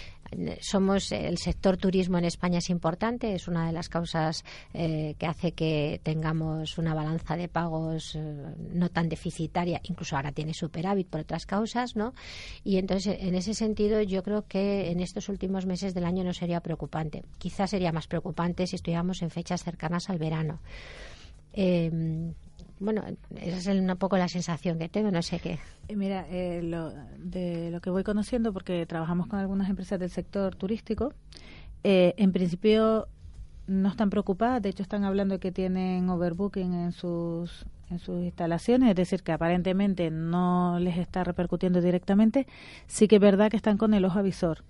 [0.61, 5.27] somos el sector turismo en España es importante, es una de las causas eh, que
[5.27, 8.17] hace que tengamos una balanza de pagos
[8.73, 11.97] no tan deficitaria, incluso ahora tiene superávit por otras causas,
[12.64, 16.32] y entonces, en ese sentido, yo creo que en estos últimos meses del año no
[16.32, 17.24] sería preocupante.
[17.38, 20.61] Quizás sería más preocupante si estuviéramos en fechas cercanas al verano.
[21.53, 22.34] Em,
[22.78, 23.03] bueno,
[23.36, 25.59] esa es un poco la sensación que tengo, no sé qué.
[25.88, 26.62] Eh, mira, eh,
[27.18, 31.12] de lo que voy conociendo, porque trabajamos con algunas empresas del sector turístico,
[31.84, 33.07] eh, en principio
[33.66, 38.22] no están preocupadas, de hecho están hablando de que tienen overbooking en sus en sus
[38.22, 42.47] instalaciones, es decir, que aparentemente no les está repercutiendo directamente,
[42.86, 44.64] sí que es verdad que están con el ojo avisor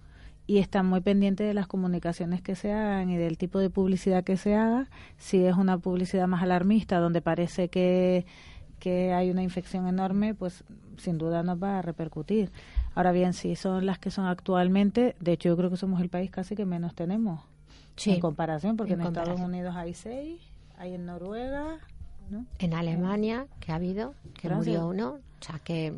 [0.47, 4.25] y están muy pendientes de las comunicaciones que se hagan y del tipo de publicidad
[4.25, 4.89] que se haga.
[5.17, 8.27] Si es una publicidad más alarmista, donde parece que,
[8.81, 10.65] que hay una infección enorme, pues
[10.97, 12.51] sin duda nos va a repercutir.
[12.97, 16.09] Ahora bien, si son las que son actualmente, de hecho yo creo que somos el
[16.09, 17.43] país casi que menos tenemos
[18.07, 20.41] en comparación, porque en, Estados Unidos hay seis,
[20.79, 21.79] hay en Noruega,
[22.59, 25.95] en Alemania, que ha habido, que murió uno, o sea que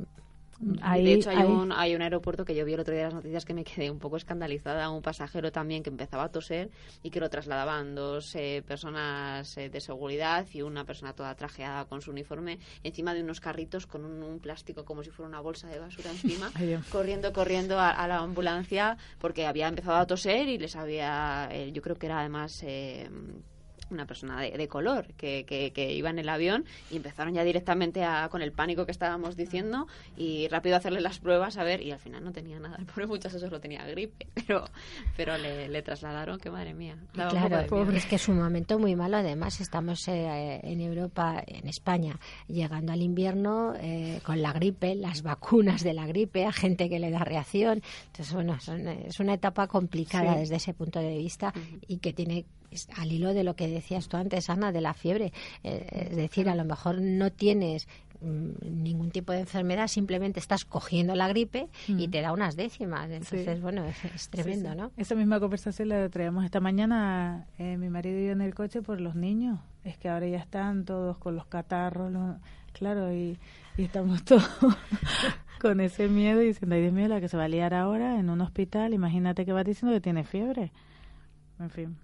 [0.62, 3.44] de hecho, hay, Un, hay un aeropuerto que yo vi el otro día las noticias
[3.44, 4.90] que me quedé un poco escandalizada.
[4.90, 6.70] Un pasajero también que empezaba a toser
[7.02, 11.84] y que lo trasladaban dos eh, personas eh, de seguridad y una persona toda trajeada
[11.86, 15.68] con su uniforme encima de unos carritos con un, plástico como si fuera una bolsa
[15.68, 16.50] de basura encima,
[16.90, 21.82] corriendo, corriendo a, la ambulancia porque había empezado a toser y les había, eh, yo
[21.82, 22.64] creo que era además
[23.92, 28.28] una persona de, color que, que, iba en el avión y empezaron ya directamente a,
[28.28, 29.86] con el pánico que estábamos diciendo
[30.16, 32.76] y rápido hacerle las pruebas a ver y al final no tenía nada.
[32.78, 34.64] El pobre muchacho solo tenía gripe, pero,
[35.16, 36.96] pero le, trasladaron que madre mía.
[37.12, 39.16] Claro, es que es un momento muy malo.
[39.16, 45.22] Además, estamos eh, en Europa, en España, llegando al invierno eh, con la gripe, las
[45.22, 47.82] vacunas de la gripe, a gente que le da reacción.
[48.06, 48.56] Entonces, bueno,
[49.06, 51.52] es una etapa complicada desde ese punto de vista
[51.86, 52.44] y que tiene
[52.96, 55.32] al hilo de lo que decías tú antes, Ana, de la fiebre.
[55.62, 57.88] Eh, es decir, a lo mejor no tienes
[58.20, 62.10] mm, ningún tipo de enfermedad, simplemente estás cogiendo la gripe y mm.
[62.10, 63.10] te da unas décimas.
[63.10, 64.92] Entonces, bueno, es, tremendo, ¿no?
[64.96, 68.82] Esa misma conversación la traíamos esta mañana eh, mi marido y yo en el coche
[68.82, 69.58] por los niños.
[69.84, 72.12] Es que ahora ya están todos con los catarros,
[72.72, 73.38] claro, y,
[73.76, 74.48] estamos todos
[75.60, 78.18] con ese miedo y diciendo, ay Dios mío, la que se va a liar ahora
[78.18, 80.72] en un hospital, imagínate que va diciendo que tiene fiebre.
[81.58, 81.96] En fin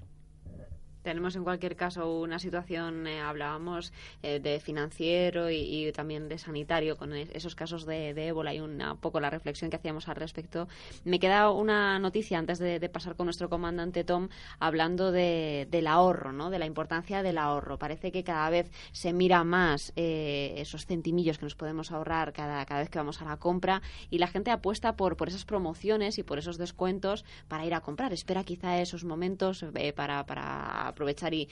[1.08, 6.98] tenemos en cualquier caso una situación, eh, hablábamos eh, de financiero y, también de sanitario
[6.98, 10.68] con esos casos de, ébola y un poco la reflexión que hacíamos al respecto.
[11.04, 14.28] Me queda una noticia antes de, pasar con nuestro comandante Tom
[14.58, 16.50] hablando del ahorro, ¿no?
[16.50, 17.78] de la importancia del ahorro.
[17.78, 22.66] Parece que cada vez se mira más eh, esos centimillos que nos podemos ahorrar cada,
[22.66, 23.80] cada vez que vamos a la compra
[24.10, 27.80] y la gente apuesta por, por esas promociones y por esos descuentos para ir a
[27.80, 28.12] comprar.
[28.12, 29.64] Espera quizá esos momentos
[29.96, 31.48] para, para aprovechar y,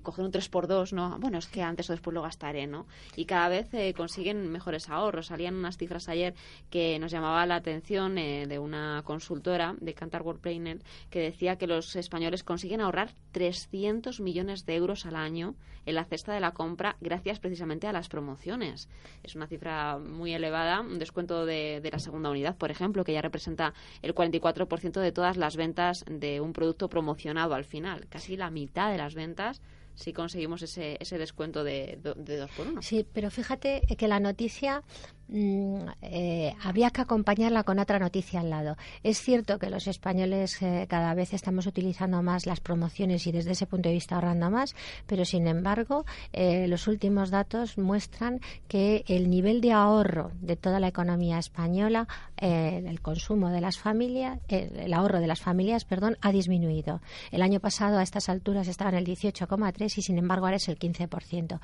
[0.00, 1.18] coger un 3x2, ¿no?
[1.20, 2.86] Bueno, es que antes o después lo gastaré, ¿no?
[3.14, 5.26] Y cada vez eh, consiguen mejores ahorros.
[5.26, 6.34] Salían unas cifras ayer
[6.70, 11.56] que nos llamaba la atención eh, de una consultora de Cantar World Planner que decía
[11.56, 15.54] que los españoles consiguen ahorrar 300 millones de euros al año
[15.86, 18.88] en la cesta de la compra gracias precisamente a las promociones.
[19.22, 23.14] Es una cifra muy elevada, un descuento de, de la segunda unidad, por ejemplo, que
[23.14, 23.72] ya representa
[24.02, 28.77] el 44% de todas las ventas de un producto promocionado al final, casi la mitad
[28.86, 29.60] de las ventas
[29.94, 32.82] si conseguimos ese, ese descuento de, de dos por uno.
[32.82, 34.84] Sí, pero fíjate que la noticia
[35.30, 38.78] Mm, eh, había que acompañarla con otra noticia al lado.
[39.02, 43.50] Es cierto que los españoles eh, cada vez estamos utilizando más las promociones y desde
[43.50, 44.74] ese punto de vista ahorrando más,
[45.06, 50.80] pero sin embargo eh, los últimos datos muestran que el nivel de ahorro de toda
[50.80, 52.08] la economía española,
[52.38, 57.00] el consumo de las familias, el ahorro de las familias, perdón, ha disminuido.
[57.32, 60.68] El año pasado a estas alturas estaba en el 18,3 y sin embargo ahora es
[60.68, 61.58] el 15%.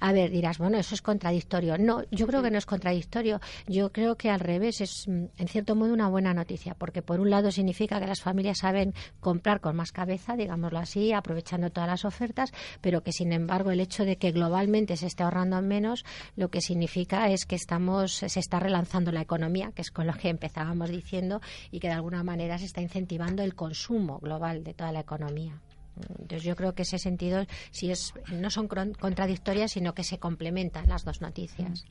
[0.00, 1.78] A ver, dirás, bueno, eso es contradictorio.
[1.78, 2.97] No, yo creo que no es contradictorio
[3.66, 7.20] yo creo que al revés es, mm, en cierto modo, una buena noticia, porque por
[7.20, 11.88] un lado significa que las familias saben comprar con más cabeza, digámoslo así, aprovechando todas
[11.88, 16.04] las ofertas, pero que sin embargo el hecho de que globalmente se esté ahorrando menos,
[16.36, 20.14] lo que significa es que estamos, se está relanzando la economía, que es con lo
[20.14, 21.40] que empezábamos diciendo,
[21.70, 25.60] y que de alguna manera se está incentivando el consumo global de toda la economía.
[26.10, 30.88] Entonces yo creo que ese sentido si es no son contradictorias, sino que se complementan
[30.88, 31.84] las dos noticias.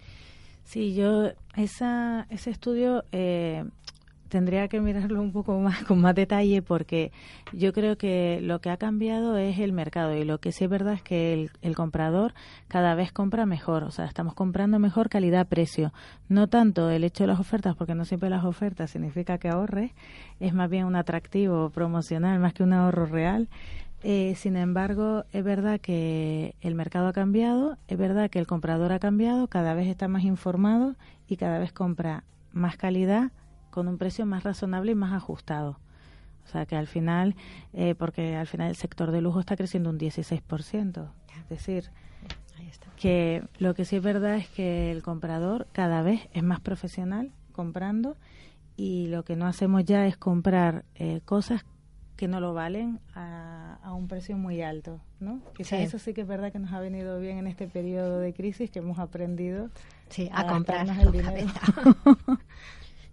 [0.67, 3.63] Sí, yo esa, ese estudio eh,
[4.27, 7.13] tendría que mirarlo un poco más con más detalle porque
[7.53, 10.69] yo creo que lo que ha cambiado es el mercado y lo que sí es
[10.69, 12.33] verdad es que el, el comprador
[12.67, 15.93] cada vez compra mejor, o sea, estamos comprando mejor calidad-precio.
[16.27, 19.93] No tanto el hecho de las ofertas, porque no siempre las ofertas significa que ahorres,
[20.41, 23.47] es más bien un atractivo promocional más que un ahorro real.
[24.03, 28.91] Eh, sin embargo, es verdad que el mercado ha cambiado, es verdad que el comprador
[28.91, 30.95] ha cambiado, cada vez está más informado
[31.27, 32.23] y cada vez compra
[32.53, 33.31] más calidad
[33.71, 35.79] con un precio más razonable y más ajustado.
[36.45, 37.35] O sea que al final,
[37.73, 41.09] eh, porque al final el sector de lujo está creciendo un 16%.
[41.39, 41.91] Es decir,
[42.95, 47.31] que lo que sí es verdad es que el comprador cada vez es más profesional
[47.51, 48.15] comprando
[48.75, 51.65] y lo que no hacemos ya es comprar eh, cosas
[52.15, 55.41] que no lo valen a, a, un precio muy alto, ¿no?
[55.55, 58.33] Quizás eso sí que es verdad que nos ha venido bien en este periodo de
[58.33, 59.69] crisis, que hemos aprendido
[60.09, 61.47] sí, a, comprarnos el dinero.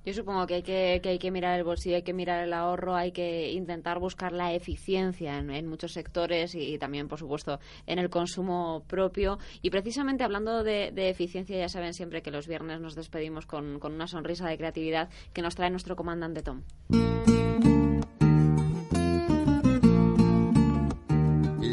[0.05, 2.53] Yo supongo que hay que, que hay que mirar el bolsillo, hay que mirar el
[2.53, 7.99] ahorro, hay que intentar buscar la eficiencia en, muchos sectores y, también, por supuesto, en
[7.99, 9.39] el consumo propio.
[9.63, 13.95] Y precisamente hablando de, eficiencia, ya saben siempre que los viernes nos despedimos con, con
[13.95, 16.65] una sonrisa de creatividad que nos trae nuestro comandante Tom.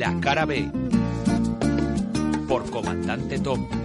[0.02, 0.68] La cara B
[2.48, 3.81] por comandante Tom.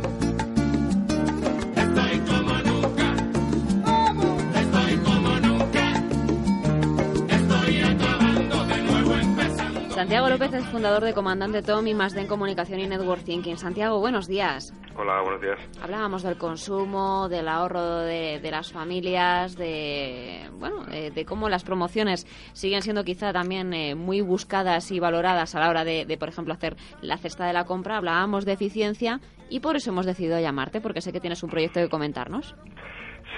[9.97, 13.57] Santiago López es fundador de Comandante Tom y más de en Comunicación y Network Thinking.
[13.57, 14.75] Santiago, buenos días.
[14.95, 15.59] Hola, buenos días.
[15.81, 22.27] Hablábamos del consumo, del ahorro de, las familias, de bueno, eh, de cómo las promociones
[22.53, 26.53] siguen siendo quizá también eh, muy buscadas y valoradas a la hora de, por ejemplo,
[26.53, 27.97] hacer la cesta de la compra.
[27.97, 31.81] Hablábamos de eficiencia y por eso hemos decidido llamarte, porque sé que tienes un proyecto
[31.81, 32.55] que comentarnos.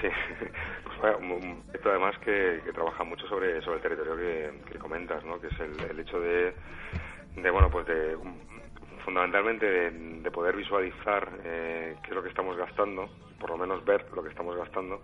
[0.01, 0.07] Sí,
[1.19, 4.15] un proyecto además que, trabaja mucho sobre, sobre el territorio
[4.65, 5.39] que, comentas, ¿no?
[5.39, 6.53] que es el, hecho de,
[7.35, 8.17] de, bueno, pues de
[9.03, 14.05] fundamentalmente de, poder visualizar eh, qué es lo que estamos gastando, por lo menos ver
[14.13, 15.01] lo que estamos gastando,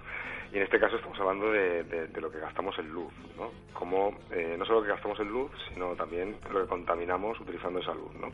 [0.53, 3.51] y en este caso estamos hablando de, de, lo que gastamos en luz, ¿no?
[3.73, 7.79] Como, eh, no solo lo que gastamos en luz, sino también lo que contaminamos utilizando
[7.79, 8.31] esa luz, ¿no?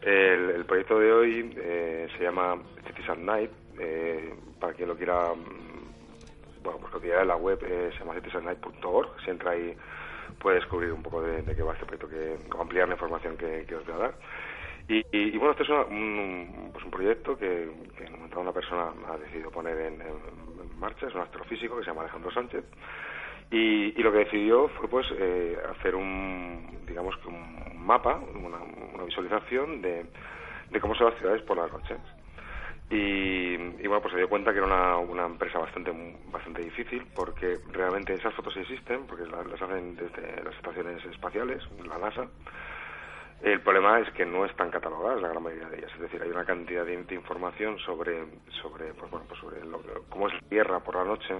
[0.00, 2.56] El, proyecto de hoy eh, se llama
[2.86, 3.50] Cities at Night,
[4.60, 5.32] para quien lo quiera
[6.64, 8.14] bueno, pues lo que ya en la web es llama
[9.22, 9.76] Si entra ahí
[10.40, 13.86] puede descubrir un poco de, qué va este proyecto, que ampliar la información que, os
[13.86, 14.14] voy a dar.
[14.88, 19.16] Y, bueno, este es un, pues un proyecto que, que en un una persona ha
[19.16, 20.02] decidido poner en,
[20.78, 22.64] marcha, es un astrofísico que se llama Alejandro Sánchez.
[23.50, 28.58] Y, lo que decidió fue pues eh, hacer un, digamos que un mapa, una,
[28.94, 30.06] una visualización de,
[30.70, 31.98] de cómo son las ciudades por las noches.
[32.90, 33.56] Y,
[33.86, 35.90] bueno, pues se dio cuenta que era una, empresa bastante
[36.26, 41.98] bastante difícil porque realmente esas fotos existen, porque las hacen desde las estaciones espaciales, la
[41.98, 42.28] NASA,
[43.42, 46.30] el problema es que no están catalogadas la gran mayoría de ellas, es decir, hay
[46.30, 48.24] una cantidad de, información sobre
[48.62, 49.58] sobre pues bueno, pues sobre
[50.08, 51.34] cómo es la Tierra por la noche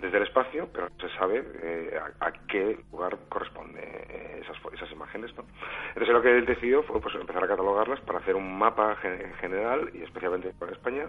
[0.00, 4.90] desde el espacio, pero no se sabe eh, a, qué lugar corresponde eh, esas esas
[4.92, 5.44] imágenes, ¿no?
[5.88, 9.34] Entonces lo que él decidió fue pues empezar a catalogarlas para hacer un mapa en
[9.34, 11.08] general y especialmente para España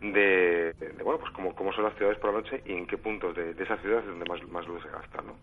[0.00, 3.34] de, bueno pues cómo, cómo son las ciudades por la noche y en qué puntos
[3.34, 5.36] de, de esas ciudades es donde más más luz se gasta, ¿no?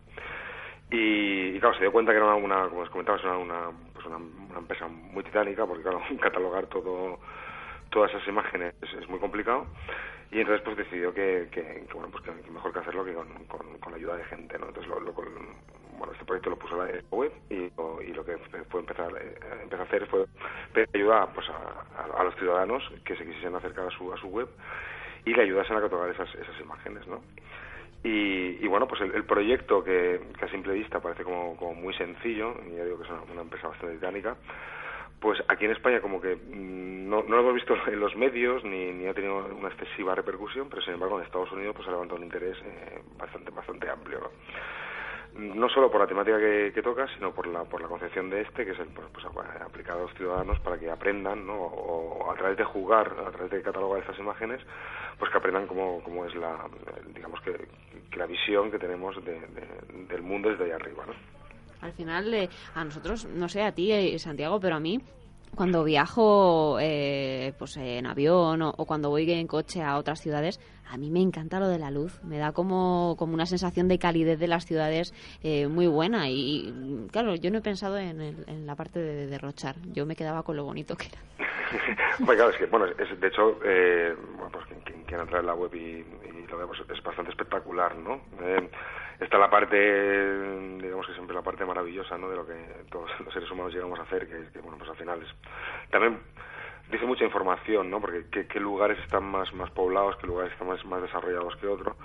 [0.92, 4.60] Y, claro, se dio cuenta que era una, como os comentaba, una, una, pues una,
[4.60, 7.20] empresa muy titánica, porque claro, catalogar todo
[7.90, 9.68] todas esas imágenes es, muy complicado.
[10.32, 13.28] Y entonces pues decidió que, que, bueno, pues que, mejor que hacerlo que con,
[13.80, 14.68] con, la ayuda de gente, ¿no?
[14.68, 18.38] Entonces lo, bueno, este proyecto lo puso la web y, y lo que
[18.70, 20.26] fue empezar, eh, empezar a hacer fue
[20.74, 24.28] pedir ayuda pues, a, a, los ciudadanos que se quisiesen acercar a su, a su
[24.28, 24.48] web
[25.26, 27.22] y le ayudasen a catalogar esas, esas imágenes, ¿no?
[28.04, 32.84] Y, bueno, pues el, proyecto que, a simple vista parece como, muy sencillo, y ya
[32.84, 34.36] digo que es una, empresa bastante dinámica,
[35.20, 38.64] pues aquí en España como que mm, no, no, lo hemos visto en los medios
[38.64, 41.92] ni, ni ha tenido una excesiva repercusión, pero sin embargo en Estados Unidos pues ha
[41.92, 44.20] levantado un interés eh, bastante bastante amplio.
[44.20, 44.32] ¿no?
[45.36, 48.66] No solo por la temática que, toca, sino por la, por la concepción de este,
[48.66, 51.56] que es el pues, aplicado a los ciudadanos para que aprendan, ¿no?
[51.56, 54.62] o, a través de jugar, a través de catalogar estas imágenes,
[55.18, 56.68] pues que aprendan cómo, cómo es la,
[57.14, 57.68] digamos que,
[58.18, 61.14] la visión que tenemos del mundo desde ahí arriba, ¿no?
[61.82, 65.02] Al final, eh, a nosotros, no sé a ti, eh, Santiago, pero a mí,
[65.56, 70.98] cuando viajo eh, pues en avión o, cuando voy en coche a otras ciudades, a
[70.98, 72.22] mí me encanta lo de la luz.
[72.24, 76.30] Me da como, como una sensación de calidez de las ciudades eh, muy buena.
[76.30, 79.76] Y, claro, yo no he pensado en, en la parte de, derrochar.
[79.94, 81.20] Yo me quedaba con lo bonito que era.
[82.20, 85.48] bueno, claro, es que, bueno, es, de hecho, eh, bueno, pues quien, quiera entrar en
[85.48, 86.06] la web y,
[86.50, 88.20] lo vemos es bastante espectacular, ¿no?
[89.22, 89.78] Está la parte,
[90.80, 92.28] digamos que siempre la parte maravillosa, ¿no?
[92.28, 92.56] De lo que
[92.90, 95.30] todos los seres humanos llegamos a hacer, que, que bueno, pues al final es...
[95.92, 96.20] También
[96.92, 98.02] dice mucha información, ¿no?
[98.02, 101.96] Porque qué, lugares están más, más poblados, qué lugares están más, más desarrollados que otros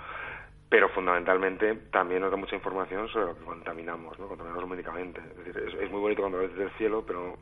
[0.69, 4.27] pero fundamentalmente también nos da mucha información sobre lo que contaminamos, ¿no?
[4.27, 5.21] contaminamos lumínicamente.
[5.39, 7.37] Es decir, es, muy bonito cuando ves desde el cielo, pero,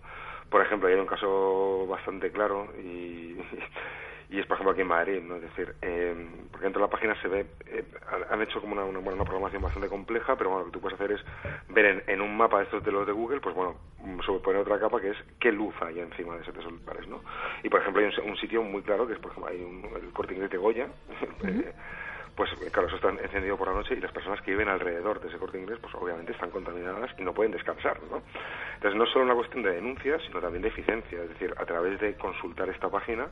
[0.47, 3.35] por ejemplo, hay un caso bastante claro y,
[4.29, 5.35] y es por ejemplo aquí en Madrid, ¿no?
[5.35, 7.83] Es decir, eh, porque dentro de la página se ve, eh,
[8.29, 10.99] han hecho como una, una, una, programación bastante compleja, pero bueno, lo que tú puedes
[10.99, 11.21] hacer es
[11.69, 13.75] ver en, un mapa de estos de los de Google, pues bueno,
[14.43, 17.21] poner otra capa que es qué luz hay encima de esos lugares, ¿no?
[17.63, 20.11] Y por ejemplo hay un, sitio muy claro que es, por ejemplo, hay un, el
[20.11, 20.87] corte inglés de Goya,
[22.35, 25.29] pues claro, eso está encendido por la noche y las personas que viven alrededor de
[25.29, 28.21] ese corte inglés, pues obviamente están contaminadas y no pueden descansar, ¿no?
[28.75, 31.65] Entonces no es solo una cuestión de denuncia, sino también de eficiencia, es decir, a
[31.65, 33.27] través de consultar esta página,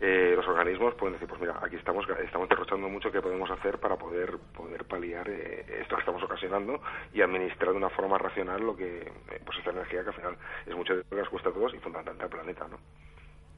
[0.00, 3.78] eh, los organismos pueden decir, pues mira, aquí estamos, estamos derrochando mucho que podemos hacer
[3.78, 6.80] para poder, poder paliar eh, esto que estamos ocasionando
[7.12, 10.36] y administrar de una forma racional lo que, eh, pues esta energía que al final
[10.66, 12.78] es mucho de lo que nos cuesta a todos y fundamentalmente al planeta, ¿no?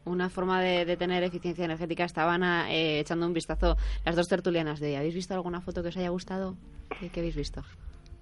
[0.04, 2.04] una forma de, tener eficiencia energética.
[2.04, 4.94] Estaban eh, echando un vistazo las dos tertulianas de hoy.
[4.94, 6.54] ¿Habéis visto alguna foto que os haya gustado?
[7.00, 7.62] ¿Qué, qué habéis visto?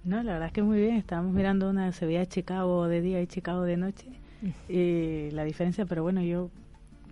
[0.03, 0.95] No, la verdad es que muy bien.
[0.95, 4.07] Estábamos mirando una, se veía Chicago de día y Chicago de noche.
[4.67, 6.49] Y la diferencia, pero bueno, yo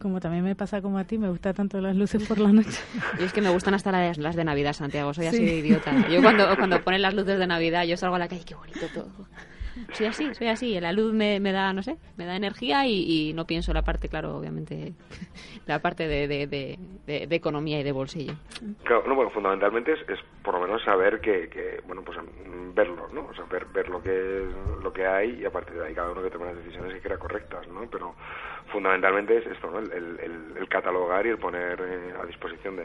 [0.03, 2.79] como también me pasa como a ti, me gusta tanto las luces por la noche.
[3.19, 6.07] Y es que me gustan hasta las, las de Navidad, Santiago, soy así de idiota.
[6.09, 8.85] Yo cuando, cuando ponen las luces de Navidad, yo salgo a la calle, qué bonito
[8.93, 9.07] todo
[9.91, 10.79] soy así, soy así.
[10.79, 14.09] La luz me, me da, no sé, me da energía y, no pienso la parte,
[14.09, 14.93] claro, obviamente,
[15.65, 18.33] la parte de, de, de, economía y de bolsillo.
[18.83, 22.17] Claro, no, bueno, fundamentalmente es, es por lo menos saber que, que, bueno, pues
[22.73, 23.25] verlo, ¿no?
[23.25, 24.47] O sea, ver, ver lo que
[24.81, 27.01] lo que hay y a partir de ahí cada uno que tome las decisiones que
[27.01, 27.81] crea correctas, ¿no?
[27.89, 28.15] Pero
[28.71, 29.79] fundamentalmente es esto, ¿no?
[29.79, 32.83] El catalogar y el poner eh, a disposición de,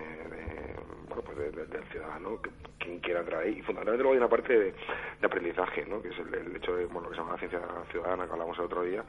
[1.22, 3.46] pues del ciudadano, que, quien quiera entrar.
[3.46, 4.74] Y fundamentalmente luego hay una parte de,
[5.22, 6.02] aprendizaje, ¿no?
[6.02, 7.60] Que es el, hecho de, bueno, lo que se llama la ciencia
[7.90, 9.04] ciudadana, que hablamos el otro día,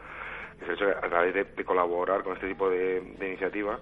[0.62, 3.80] es el hecho de a través de, colaborar con este tipo de, de iniciativa,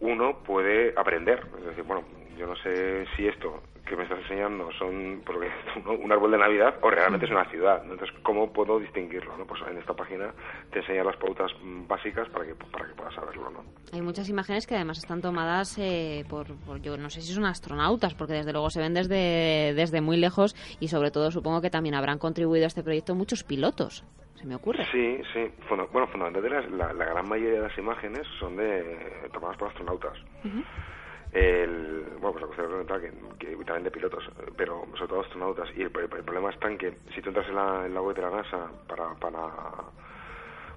[0.00, 1.46] uno puede aprender.
[1.58, 2.04] Es decir, bueno,
[2.36, 5.22] yo no sé si esto que me estás enseñando son
[5.86, 7.82] un árbol de Navidad o realmente es una ciudad.
[7.82, 9.36] Entonces, ¿cómo puedo distinguirlo?
[9.36, 9.46] ¿no?
[9.46, 10.32] Pues en esta página
[10.70, 13.33] te enseña las pautas básicas para que, para que puedas saberlo.
[13.94, 16.48] Hay muchas imágenes que además están tomadas eh, por,
[16.82, 20.56] yo no sé si son astronautas, porque desde luego se ven desde, desde muy lejos
[20.80, 24.04] y sobre todo supongo que también habrán contribuido a este proyecto muchos pilotos.
[24.34, 24.84] Se me ocurre.
[24.90, 25.48] Sí, sí.
[25.68, 30.18] Bueno, fundamentalmente la, la, gran mayoría de las imágenes son de tomadas por astronautas
[31.34, 33.00] el, bueno, pues la cuestión
[33.38, 34.24] que, que también de pilotos,
[34.56, 35.68] pero sobre todo astronautas.
[35.76, 38.22] Y el, problema está en que si tú entras en la, en la web de
[38.22, 39.40] la NASA para, para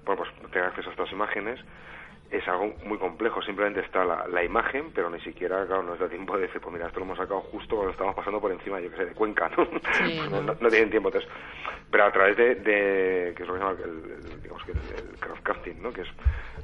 [0.04, 1.60] bueno, pues tener acceso a estas imágenes,
[2.30, 3.40] es algo muy complejo.
[3.42, 6.72] Simplemente está la, la, imagen, pero ni siquiera, claro, nos da tiempo de decir, pues
[6.72, 9.12] mira, esto lo hemos sacado justo cuando estamos pasando por encima, yo que sé, de
[9.12, 9.50] Cuenca,
[10.30, 10.42] ¿no?
[10.42, 11.08] no, tienen tiempo.
[11.08, 11.30] Entonces,
[11.90, 15.18] pero a través de, de que es lo que se llama el, digamos que el,
[15.18, 15.92] crowdcasting, ¿no?
[15.92, 16.08] Que es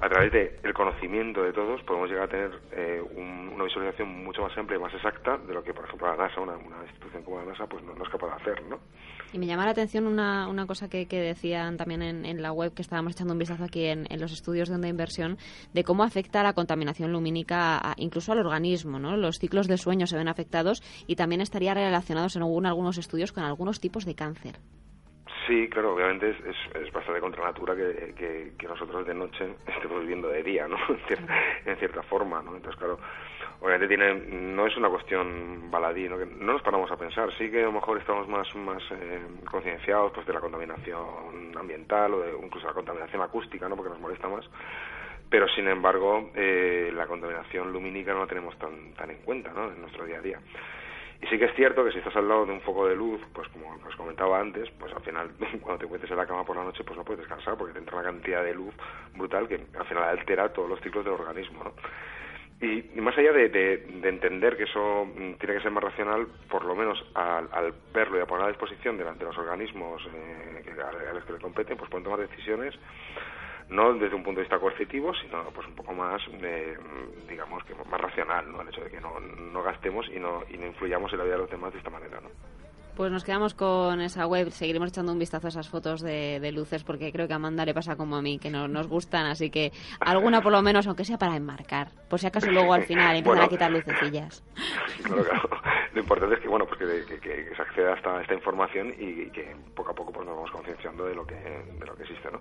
[0.00, 4.42] a través del el conocimiento de todos podemos llegar a tener eh, una visualización mucho
[4.42, 7.22] más amplia y más exacta de lo que, por ejemplo, la NASA, una, una institución
[7.22, 8.80] como la NASA, pues no, no es capaz de hacer, ¿no?
[9.34, 12.52] Y me llama la atención una, una cosa que, que decían también en, en, la
[12.52, 15.38] web, que estábamos echando un vistazo aquí en, en los estudios de onda inversión,
[15.72, 19.00] de cómo afecta la contaminación lumínica incluso al organismo.
[19.00, 19.16] ¿no?
[19.16, 23.42] Los ciclos de sueño se ven afectados y también estaría relacionado, según algunos estudios, con
[23.42, 24.60] algunos tipos de cáncer.
[25.46, 26.36] Sí, claro, obviamente es,
[26.74, 30.76] es, bastante contra natura que, que, nosotros de noche estemos viviendo de día, ¿no?
[31.66, 32.56] en, cierta, forma, ¿no?
[32.56, 32.98] Entonces, claro,
[33.60, 36.18] obviamente tiene, no es una cuestión baladí, ¿no?
[36.18, 37.32] Que no nos paramos a pensar.
[37.34, 42.14] Sí que a lo mejor estamos más, más eh, concienciados pues, de la contaminación ambiental
[42.14, 43.76] o de incluso la contaminación acústica, ¿no?
[43.76, 44.44] Porque nos molesta más.
[45.30, 49.70] Pero, sin embargo, eh, la contaminación lumínica no la tenemos tan, tan en cuenta, ¿no?
[49.70, 50.38] En nuestro día a día.
[51.24, 53.18] Y sí que es cierto que si estás al lado de un foco de luz,
[53.32, 55.30] pues como os comentaba antes, pues al final
[55.62, 57.78] cuando te encuentres en la cama por la noche, pues no puedes descansar porque te
[57.78, 58.74] entra una cantidad de luz
[59.14, 61.72] brutal que al final altera todos los ciclos del organismo, ¿no?
[62.60, 66.64] Y, más allá de, de, entender que eso mm, tiene que ser más racional, por
[66.64, 71.24] lo menos al, verlo y a poner a disposición de, los organismos eh, a, los
[71.24, 72.74] que le competen, pues pueden tomar decisiones
[73.68, 76.76] no desde un punto de vista coercitivo, sino pues un poco más, de,
[77.28, 78.60] digamos, que más racional, ¿no?
[78.60, 81.34] El hecho de que no, no gastemos y no, y no influyamos en la vida
[81.34, 82.28] de los demás de esta manera, ¿no?
[82.96, 86.84] Pues nos quedamos con esa web, seguiremos echando un vistazo a esas fotos de, luces
[86.84, 89.50] porque creo que a Amanda le pasa como a mí, que no, nos gustan, así
[89.50, 93.16] que alguna por lo menos, aunque sea para enmarcar, por si acaso luego al final
[93.16, 94.44] empiezan a quitar lucecillas.
[95.02, 95.48] Claro, claro.
[95.92, 99.90] Lo importante es que bueno pues que, se acceda a esta, información y, que poco
[99.90, 102.40] a poco pues nos vamos concienciando de lo que de lo que existe, ¿no?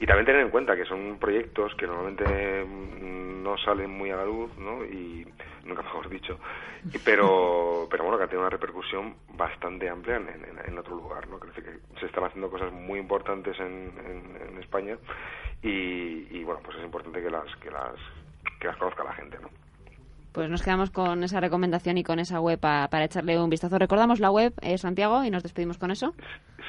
[0.00, 4.24] Y también tener en cuenta que son proyectos que normalmente no salen muy a la
[4.24, 4.84] luz, ¿no?
[4.84, 5.26] Y
[5.66, 6.38] nunca mejor dicho,
[7.04, 11.38] pero pero bueno que ha tenido una repercusión bastante amplia en, otro lugar, ¿no?
[11.38, 13.92] Creo que se están haciendo cosas muy importantes en,
[14.60, 14.96] España
[15.62, 17.94] y, bueno, pues es importante que las, que las,
[18.58, 19.50] que las conozca la gente, ¿no?
[20.32, 23.78] Pues nos quedamos con esa recomendación y con esa web para, echarle un vistazo.
[23.78, 26.14] Recordamos la web, eh, Santiago, y nos despedimos con eso.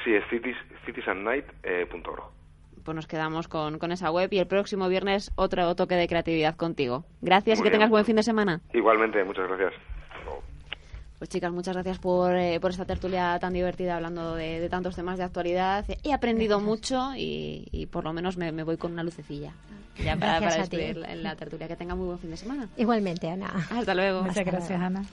[0.04, 2.43] Sí, es cities, citiesandnight.org.
[2.84, 6.56] pues nos quedamos con, con, esa web y el próximo viernes otro toque de creatividad
[6.56, 7.04] contigo.
[7.22, 8.60] Gracias y que tengas buen fin de semana.
[8.72, 9.72] Igualmente, muchas gracias.
[11.18, 15.16] Pues chicas, muchas gracias por, eh, por esta tertulia tan divertida hablando de, tantos temas
[15.16, 15.84] de actualidad.
[16.02, 19.52] He aprendido mucho y, por lo menos me, voy con una lucecilla.
[19.96, 21.68] Ya para, para despedir la, la tertulia.
[21.68, 22.68] Que tenga muy buen fin de semana.
[22.76, 23.54] Igualmente, Ana.
[23.70, 24.22] Hasta luego.
[24.22, 25.04] Muchas gracias, Ana.